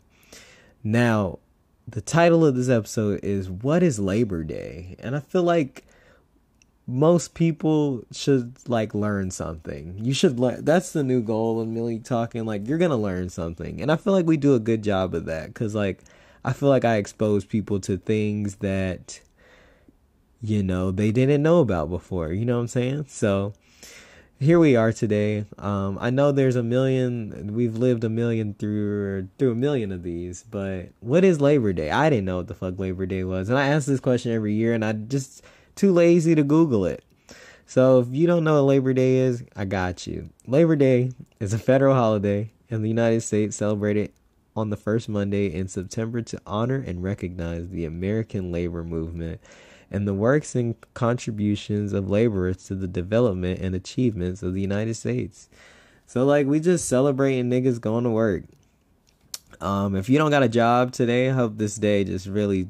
Now, 0.82 1.40
the 1.86 2.00
title 2.00 2.44
of 2.44 2.56
this 2.56 2.70
episode 2.70 3.20
is 3.22 3.50
What 3.50 3.82
is 3.82 3.98
Labor 3.98 4.44
Day? 4.44 4.96
And 4.98 5.14
I 5.14 5.20
feel 5.20 5.42
like 5.42 5.84
most 6.90 7.34
people 7.34 8.02
should 8.10 8.56
like 8.66 8.94
learn 8.94 9.30
something. 9.30 9.94
You 9.98 10.14
should 10.14 10.40
learn 10.40 10.64
that's 10.64 10.92
the 10.92 11.04
new 11.04 11.20
goal 11.20 11.60
of 11.60 11.68
Malik 11.68 12.02
talking 12.02 12.46
like 12.46 12.66
you're 12.66 12.78
to 12.78 12.96
learn 12.96 13.28
something. 13.28 13.82
And 13.82 13.92
I 13.92 13.96
feel 13.96 14.14
like 14.14 14.24
we 14.24 14.38
do 14.38 14.54
a 14.54 14.58
good 14.58 14.82
job 14.82 15.14
of 15.14 15.26
that 15.26 15.54
cuz 15.54 15.74
like 15.74 16.00
I 16.42 16.54
feel 16.54 16.70
like 16.70 16.86
I 16.86 16.96
expose 16.96 17.44
people 17.44 17.78
to 17.80 17.98
things 17.98 18.56
that 18.56 19.20
you 20.40 20.62
know 20.62 20.90
they 20.90 21.12
didn't 21.12 21.42
know 21.42 21.60
about 21.60 21.90
before, 21.90 22.32
you 22.32 22.46
know 22.46 22.56
what 22.56 22.62
I'm 22.62 22.68
saying? 22.68 23.04
So 23.08 23.52
here 24.40 24.58
we 24.58 24.74
are 24.74 24.92
today. 24.92 25.44
Um, 25.58 25.98
I 26.00 26.08
know 26.08 26.32
there's 26.32 26.56
a 26.56 26.62
million. 26.62 27.52
We've 27.52 27.76
lived 27.76 28.02
a 28.02 28.08
million 28.08 28.54
through 28.54 29.28
through 29.38 29.52
a 29.52 29.56
million 29.56 29.92
of 29.92 30.02
these, 30.04 30.42
but 30.42 30.88
what 31.00 31.22
is 31.22 31.38
Labor 31.38 31.74
Day? 31.74 31.90
I 31.90 32.08
didn't 32.08 32.24
know 32.24 32.38
what 32.38 32.46
the 32.46 32.54
fuck 32.54 32.78
Labor 32.78 33.04
Day 33.04 33.24
was, 33.24 33.50
and 33.50 33.58
I 33.58 33.68
ask 33.68 33.86
this 33.86 34.00
question 34.00 34.32
every 34.32 34.54
year, 34.54 34.72
and 34.72 34.84
I 34.84 34.92
just 34.92 35.42
too 35.78 35.92
lazy 35.92 36.34
to 36.34 36.42
Google 36.42 36.84
it. 36.84 37.04
So 37.64 38.00
if 38.00 38.08
you 38.10 38.26
don't 38.26 38.44
know 38.44 38.54
what 38.56 38.68
Labor 38.68 38.92
Day 38.92 39.16
is, 39.16 39.44
I 39.54 39.64
got 39.64 40.06
you. 40.06 40.30
Labor 40.46 40.74
Day 40.74 41.12
is 41.38 41.52
a 41.52 41.58
federal 41.58 41.94
holiday 41.94 42.50
in 42.68 42.82
the 42.82 42.88
United 42.88 43.20
States 43.20 43.56
celebrated 43.56 44.12
on 44.56 44.70
the 44.70 44.76
first 44.76 45.08
Monday 45.08 45.54
in 45.54 45.68
September 45.68 46.20
to 46.20 46.40
honor 46.44 46.82
and 46.84 47.02
recognize 47.02 47.68
the 47.68 47.84
American 47.84 48.50
labor 48.50 48.82
movement 48.82 49.40
and 49.90 50.06
the 50.06 50.14
works 50.14 50.56
and 50.56 50.74
contributions 50.94 51.92
of 51.92 52.10
laborers 52.10 52.56
to 52.66 52.74
the 52.74 52.88
development 52.88 53.60
and 53.60 53.74
achievements 53.74 54.42
of 54.42 54.54
the 54.54 54.60
United 54.60 54.94
States. 54.94 55.48
So 56.06 56.24
like 56.24 56.46
we 56.46 56.58
just 56.58 56.88
celebrating 56.88 57.48
niggas 57.50 57.80
going 57.80 58.04
to 58.04 58.10
work. 58.10 58.42
Um, 59.60 59.94
if 59.94 60.08
you 60.08 60.18
don't 60.18 60.30
got 60.30 60.42
a 60.42 60.48
job 60.48 60.92
today, 60.92 61.30
I 61.30 61.34
hope 61.34 61.56
this 61.56 61.76
day 61.76 62.02
just 62.02 62.26
really 62.26 62.68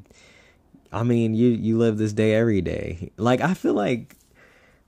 I 0.91 1.03
mean, 1.03 1.33
you 1.33 1.49
you 1.49 1.77
live 1.77 1.97
this 1.97 2.13
day 2.13 2.33
every 2.33 2.61
day. 2.61 3.11
Like 3.17 3.41
I 3.41 3.53
feel 3.53 3.73
like 3.73 4.15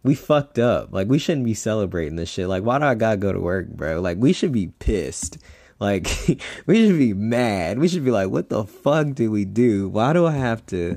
we 0.04 0.16
fucked 0.16 0.60
up. 0.60 0.92
Like 0.92 1.08
we 1.08 1.20
shouldn't 1.20 1.46
be 1.46 1.54
celebrating 1.54 2.16
this 2.16 2.30
shit. 2.30 2.48
Like 2.48 2.64
why 2.64 2.80
do 2.80 2.86
I 2.86 2.96
gotta 2.96 3.18
go 3.18 3.32
to 3.32 3.40
work, 3.40 3.68
bro? 3.70 4.02
Like 4.02 4.18
we 4.18 4.34
should 4.34 4.52
be 4.52 4.68
pissed. 4.80 5.38
Like 5.82 6.08
we 6.68 6.86
should 6.86 7.00
be 7.00 7.16
mad. 7.16 7.80
We 7.80 7.88
should 7.88 8.06
be 8.06 8.12
like, 8.12 8.30
what 8.30 8.50
the 8.50 8.66
fuck 8.66 9.16
did 9.16 9.30
we 9.30 9.46
do? 9.46 9.90
Why 9.90 10.14
do 10.14 10.28
I 10.28 10.34
have 10.34 10.64
to 10.68 10.96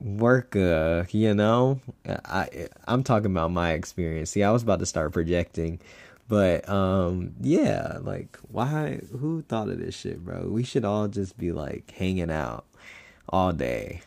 work? 0.00 0.54
Uh, 0.54 1.06
you 1.10 1.34
know, 1.34 1.80
I 2.06 2.68
I'm 2.86 3.02
talking 3.02 3.32
about 3.32 3.50
my 3.50 3.72
experience. 3.72 4.30
See, 4.30 4.44
I 4.44 4.52
was 4.52 4.62
about 4.62 4.78
to 4.78 4.86
start 4.86 5.12
projecting, 5.12 5.80
but 6.28 6.68
um, 6.68 7.32
yeah, 7.40 7.98
like 8.02 8.38
why? 8.52 9.00
Who 9.10 9.42
thought 9.42 9.68
of 9.68 9.80
this 9.80 9.96
shit, 9.96 10.24
bro? 10.24 10.46
We 10.46 10.62
should 10.62 10.84
all 10.84 11.08
just 11.08 11.36
be 11.36 11.50
like 11.50 11.90
hanging 11.90 12.30
out 12.30 12.64
all 13.30 13.52
day, 13.52 14.02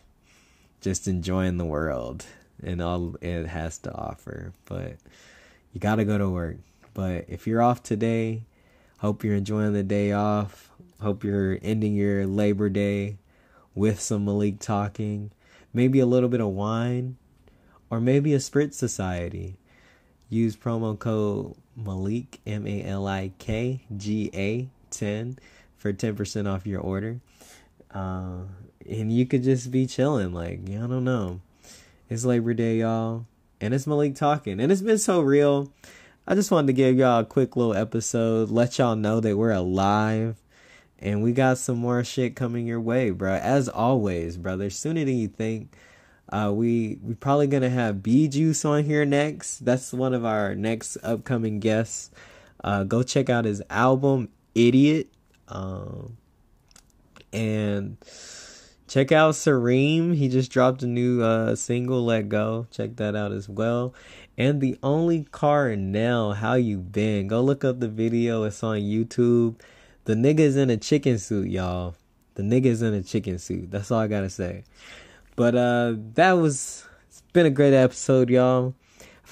just 0.81 1.07
enjoying 1.07 1.57
the 1.57 1.65
world 1.65 2.25
and 2.61 2.81
all 2.81 3.15
it 3.21 3.47
has 3.47 3.77
to 3.79 3.93
offer. 3.93 4.53
But 4.65 4.97
you 5.73 5.79
gotta 5.79 6.05
go 6.05 6.17
to 6.17 6.29
work. 6.29 6.57
But 6.93 7.25
if 7.27 7.47
you're 7.47 7.61
off 7.61 7.81
today 7.81 8.43
Hope 9.03 9.21
you're 9.21 9.35
enjoying 9.35 9.73
the 9.73 9.83
day 9.83 10.13
off. 10.13 10.71
Hope 11.01 11.25
you're 11.25 11.59
ending 11.61 11.93
your 11.93 12.25
Labor 12.25 12.69
Day 12.69 13.17
with 13.75 13.99
some 13.99 14.23
Malik 14.23 14.59
talking. 14.59 15.31
Maybe 15.73 15.99
a 15.99 16.05
little 16.05 16.29
bit 16.29 16.39
of 16.39 16.47
wine. 16.47 17.17
Or 17.89 17.99
maybe 17.99 18.33
a 18.33 18.37
Spritz 18.37 18.75
Society. 18.75 19.57
Use 20.29 20.55
promo 20.55 20.97
code 20.97 21.53
Malik, 21.75 22.39
M 22.47 22.65
A 22.65 22.81
L 22.85 23.05
I 23.05 23.33
K 23.39 23.81
G 23.97 24.31
A 24.33 24.69
10 24.91 25.37
for 25.75 25.91
10% 25.91 26.47
off 26.47 26.65
your 26.65 26.79
order. 26.79 27.19
Uh, 27.93 28.43
and 28.87 29.11
you 29.11 29.25
could 29.25 29.43
just 29.43 29.71
be 29.71 29.85
chilling. 29.87 30.33
Like, 30.33 30.59
I 30.67 30.87
don't 30.87 31.03
know. 31.03 31.41
It's 32.09 32.25
Labor 32.25 32.53
Day, 32.53 32.77
y'all. 32.77 33.25
And 33.61 33.73
it's 33.73 33.87
Malik 33.87 34.15
talking. 34.15 34.59
And 34.59 34.71
it's 34.71 34.81
been 34.81 34.97
so 34.97 35.21
real. 35.21 35.71
I 36.27 36.35
just 36.35 36.51
wanted 36.51 36.67
to 36.67 36.73
give 36.73 36.97
y'all 36.97 37.19
a 37.19 37.25
quick 37.25 37.55
little 37.55 37.73
episode, 37.73 38.49
let 38.49 38.77
y'all 38.77 38.95
know 38.95 39.19
that 39.19 39.37
we're 39.37 39.51
alive 39.51 40.37
and 41.03 41.21
we 41.21 41.33
got 41.33 41.57
some 41.57 41.77
more 41.77 42.01
shit 42.03 42.33
coming 42.33 42.65
your 42.65 42.79
way, 42.79 43.09
bro. 43.09 43.33
As 43.33 43.67
always, 43.67 44.37
brother, 44.37 44.69
sooner 44.69 45.03
than 45.03 45.17
you 45.17 45.27
think. 45.27 45.75
Uh, 46.29 46.51
we 46.55 46.97
we 47.03 47.13
probably 47.13 47.45
gonna 47.45 47.69
have 47.69 48.01
B 48.01 48.29
Juice 48.29 48.63
on 48.63 48.85
here 48.85 49.05
next. 49.05 49.65
That's 49.65 49.91
one 49.91 50.13
of 50.13 50.23
our 50.23 50.55
next 50.55 50.97
upcoming 51.03 51.59
guests. 51.59 52.09
Uh, 52.63 52.85
go 52.85 53.03
check 53.03 53.29
out 53.29 53.43
his 53.43 53.61
album, 53.69 54.29
Idiot, 54.55 55.09
um, 55.49 56.15
and 57.33 57.97
check 58.93 59.11
out 59.11 59.33
Sareem. 59.33 60.15
He 60.15 60.29
just 60.29 60.51
dropped 60.51 60.83
a 60.83 60.87
new 60.87 61.23
uh, 61.23 61.55
single, 61.55 62.05
Let 62.05 62.29
Go. 62.29 62.67
Check 62.69 62.97
that 62.97 63.15
out 63.15 63.31
as 63.31 63.49
well. 63.49 63.95
And 64.37 64.61
the 64.61 64.77
only 64.83 65.23
car 65.23 65.75
now 65.75 66.33
how 66.33 66.53
you 66.53 66.77
been? 66.77 67.27
Go 67.27 67.41
look 67.41 67.63
up 67.63 67.79
the 67.79 67.87
video. 67.87 68.43
It's 68.43 68.61
on 68.61 68.77
youtube. 68.77 69.59
The 70.05 70.13
nigga's 70.13 70.55
in 70.57 70.69
a 70.69 70.77
chicken 70.77 71.17
suit 71.17 71.49
y'all. 71.49 71.95
The 72.35 72.43
nigga's 72.43 72.83
in 72.83 72.93
a 72.93 73.01
chicken 73.01 73.39
suit. 73.39 73.71
That's 73.71 73.89
all 73.89 73.99
i 73.99 74.07
gotta 74.07 74.29
say. 74.29 74.63
But 75.35 75.55
uh 75.55 75.95
that 76.13 76.33
was 76.33 76.85
it's 77.07 77.23
been 77.33 77.47
a 77.47 77.51
great 77.51 77.73
episode 77.73 78.29
y'all 78.29 78.75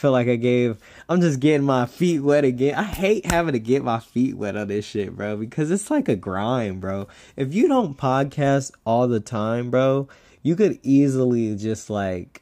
feel 0.01 0.11
like 0.11 0.27
i 0.27 0.35
gave 0.35 0.77
i'm 1.07 1.21
just 1.21 1.39
getting 1.39 1.65
my 1.65 1.85
feet 1.85 2.19
wet 2.19 2.43
again. 2.43 2.75
I 2.75 2.83
hate 2.83 3.31
having 3.31 3.53
to 3.53 3.59
get 3.59 3.83
my 3.83 3.99
feet 3.99 4.35
wet 4.35 4.57
on 4.57 4.67
this 4.67 4.83
shit 4.83 5.15
bro 5.15 5.37
because 5.37 5.69
it's 5.69 5.91
like 5.91 6.09
a 6.09 6.15
grind 6.15 6.81
bro. 6.81 7.07
If 7.35 7.53
you 7.53 7.67
don't 7.67 7.95
podcast 7.97 8.71
all 8.83 9.07
the 9.07 9.19
time 9.19 9.69
bro 9.69 10.07
you 10.41 10.55
could 10.55 10.79
easily 10.83 11.55
just 11.55 11.89
like 11.89 12.41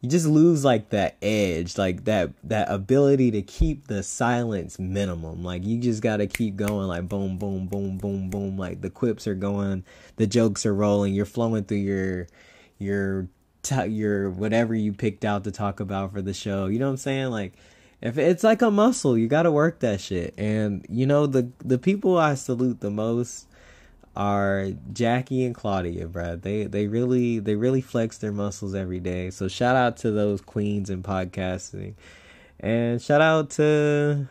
you 0.00 0.08
just 0.08 0.26
lose 0.26 0.64
like 0.64 0.90
that 0.90 1.16
edge, 1.20 1.76
like 1.76 2.04
that 2.04 2.30
that 2.44 2.70
ability 2.70 3.32
to 3.32 3.42
keep 3.42 3.88
the 3.88 4.02
silence 4.02 4.78
minimum. 4.78 5.42
Like 5.42 5.64
you 5.64 5.78
just 5.78 6.02
got 6.02 6.18
to 6.18 6.28
keep 6.28 6.56
going 6.56 6.86
like 6.86 7.08
boom 7.08 7.36
boom 7.36 7.66
boom 7.66 7.98
boom 7.98 8.30
boom. 8.30 8.56
Like 8.56 8.80
the 8.80 8.90
quips 8.90 9.26
are 9.26 9.34
going, 9.34 9.84
the 10.16 10.26
jokes 10.26 10.64
are 10.66 10.74
rolling, 10.74 11.14
you're 11.14 11.24
flowing 11.24 11.64
through 11.64 11.78
your 11.78 12.28
your 12.78 13.28
your 13.88 14.30
whatever 14.30 14.74
you 14.74 14.92
picked 14.92 15.24
out 15.24 15.44
to 15.44 15.50
talk 15.50 15.80
about 15.80 16.12
for 16.12 16.22
the 16.22 16.34
show. 16.34 16.66
You 16.66 16.78
know 16.78 16.86
what 16.86 16.92
I'm 16.92 16.96
saying? 16.98 17.30
Like 17.30 17.52
if 18.00 18.16
it's 18.18 18.44
like 18.44 18.62
a 18.62 18.70
muscle, 18.70 19.18
you 19.18 19.28
got 19.28 19.42
to 19.42 19.52
work 19.52 19.80
that 19.80 20.00
shit. 20.00 20.34
And 20.38 20.86
you 20.88 21.06
know 21.06 21.26
the 21.26 21.50
the 21.58 21.78
people 21.78 22.16
I 22.16 22.34
salute 22.34 22.80
the 22.80 22.90
most 22.90 23.46
are 24.16 24.70
Jackie 24.92 25.44
and 25.44 25.54
Claudia, 25.54 26.08
bro. 26.08 26.36
They 26.36 26.64
they 26.64 26.86
really 26.86 27.38
they 27.38 27.54
really 27.54 27.80
flex 27.80 28.18
their 28.18 28.32
muscles 28.32 28.74
every 28.74 29.00
day. 29.00 29.30
So 29.30 29.48
shout 29.48 29.76
out 29.76 29.96
to 29.98 30.10
those 30.10 30.40
queens 30.40 30.90
in 30.90 31.02
podcasting, 31.02 31.94
and 32.60 33.00
shout 33.00 33.20
out 33.20 33.50
to 33.50 34.28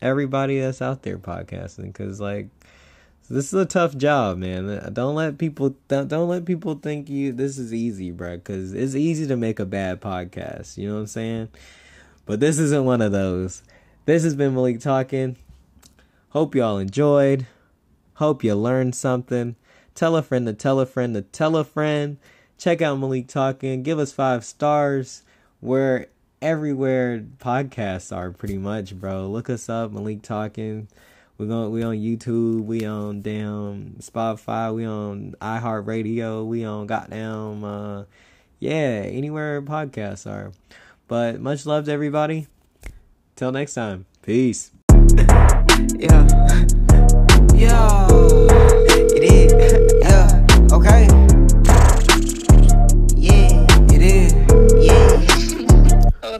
everybody 0.00 0.60
that's 0.60 0.82
out 0.82 1.02
there 1.02 1.18
podcasting 1.18 1.86
because 1.86 2.20
like 2.20 2.48
this 3.32 3.46
is 3.46 3.54
a 3.54 3.64
tough 3.64 3.96
job, 3.96 4.36
man. 4.36 4.90
Don't 4.92 5.14
let 5.14 5.38
people 5.38 5.74
don't, 5.88 6.06
don't 6.06 6.28
let 6.28 6.44
people 6.44 6.74
think 6.74 7.08
you 7.08 7.32
this 7.32 7.56
is 7.56 7.72
easy, 7.72 8.10
bro. 8.10 8.36
Because 8.36 8.74
it's 8.74 8.94
easy 8.94 9.26
to 9.26 9.36
make 9.36 9.58
a 9.58 9.64
bad 9.64 10.02
podcast. 10.02 10.76
You 10.76 10.88
know 10.88 10.94
what 10.94 11.00
I'm 11.00 11.06
saying? 11.06 11.48
But 12.26 12.40
this 12.40 12.58
isn't 12.58 12.84
one 12.84 13.00
of 13.00 13.10
those. 13.10 13.62
This 14.04 14.22
has 14.24 14.34
been 14.34 14.54
Malik 14.54 14.80
talking. 14.80 15.36
Hope 16.30 16.54
y'all 16.54 16.76
enjoyed. 16.76 17.46
Hope 18.14 18.44
you 18.44 18.54
learned 18.54 18.94
something. 18.94 19.56
Tell 19.94 20.14
a 20.14 20.22
friend 20.22 20.46
to 20.46 20.52
tell 20.52 20.78
a 20.78 20.86
friend 20.86 21.14
to 21.14 21.22
tell 21.22 21.56
a 21.56 21.64
friend. 21.64 22.18
Check 22.58 22.82
out 22.82 22.98
Malik 22.98 23.28
Talking. 23.28 23.82
Give 23.82 23.98
us 23.98 24.12
five 24.12 24.44
stars. 24.44 25.22
We're 25.60 26.06
everywhere 26.40 27.24
podcasts 27.38 28.14
are 28.14 28.30
pretty 28.30 28.58
much, 28.58 28.94
bro. 28.94 29.26
Look 29.26 29.48
us 29.48 29.68
up, 29.68 29.90
Malik 29.90 30.22
Talking. 30.22 30.88
We 31.42 31.48
going 31.48 31.72
we 31.72 31.82
on 31.82 31.96
YouTube, 31.96 32.66
we 32.66 32.84
on 32.86 33.20
damn 33.20 33.96
Spotify, 33.98 34.72
we 34.72 34.86
on 34.86 35.34
iHeartRadio, 35.40 36.46
we 36.46 36.64
on 36.64 36.86
goddamn 36.86 37.64
uh 37.64 38.04
yeah, 38.60 39.02
anywhere 39.10 39.60
podcasts 39.60 40.24
are. 40.30 40.52
But 41.08 41.40
much 41.40 41.66
love 41.66 41.86
to 41.86 41.90
everybody. 41.90 42.46
Till 43.34 43.50
next 43.50 43.74
time. 43.74 44.06
Peace. 44.22 44.70
yeah. 45.98 46.28
Yeah, 47.56 48.06
it 49.10 49.24
is. 49.24 49.52
Yeah, 50.02 50.46
okay. 50.70 51.08
Yeah, 53.16 53.66
it 53.90 54.00
is. 54.00 54.32
Yeah. 54.78 55.22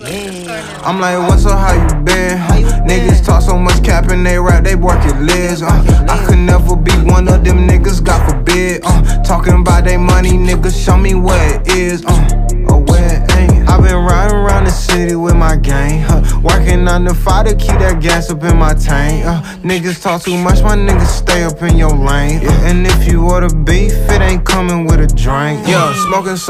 Yeah. 0.08 0.82
I'm 0.84 1.00
like, 1.00 1.18
what's 1.28 1.44
up, 1.44 1.58
how 1.58 1.72
you 1.72 2.04
been? 2.04 2.51
Niggas 2.92 3.24
talk 3.24 3.40
so 3.40 3.56
much 3.56 3.82
cap 3.82 4.10
and 4.10 4.24
they 4.26 4.38
rap, 4.38 4.64
they 4.64 4.74
it 4.74 5.20
liz. 5.20 5.62
Uh, 5.62 6.06
I 6.10 6.26
could 6.26 6.38
never 6.38 6.76
be 6.76 6.92
one 6.92 7.26
of 7.26 7.42
them 7.42 7.66
niggas, 7.66 8.04
God 8.04 8.20
forbid. 8.30 8.82
Uh, 8.84 9.22
talking 9.22 9.54
about 9.54 9.84
they 9.84 9.96
money, 9.96 10.32
niggas, 10.32 10.84
show 10.84 10.98
me 10.98 11.14
where 11.14 11.58
it 11.58 11.68
is. 11.68 12.04
Uh, 12.04 12.28
or 12.68 12.80
where 12.80 13.22
it 13.22 13.36
ain't. 13.36 13.68
i 13.68 13.76
been 13.80 13.96
riding 13.96 14.36
around 14.36 14.64
the 14.64 14.70
city 14.70 15.14
with 15.14 15.36
my 15.36 15.56
gang. 15.56 16.04
Uh, 16.04 16.40
working 16.42 16.86
on 16.86 17.04
the 17.04 17.14
fire 17.14 17.44
to 17.44 17.54
keep 17.54 17.78
that 17.78 18.02
gas 18.02 18.30
up 18.30 18.42
in 18.44 18.58
my 18.58 18.74
tank. 18.74 19.24
Uh, 19.24 19.40
niggas 19.62 20.02
talk 20.02 20.22
too 20.22 20.36
much, 20.36 20.62
my 20.62 20.76
niggas 20.76 21.06
stay 21.06 21.44
up 21.44 21.62
in 21.62 21.76
your 21.76 21.96
lane. 21.96 22.46
Uh, 22.46 22.68
and 22.68 22.86
if 22.86 23.06
you 23.08 23.24
order 23.24 23.48
beef, 23.54 23.92
it 24.10 24.20
ain't 24.20 24.44
coming 24.44 24.84
with 24.84 25.00
a 25.00 25.06
drink. 25.06 25.66
Yeah, 25.66 25.94
smoking 26.06 26.36
so 26.36 26.40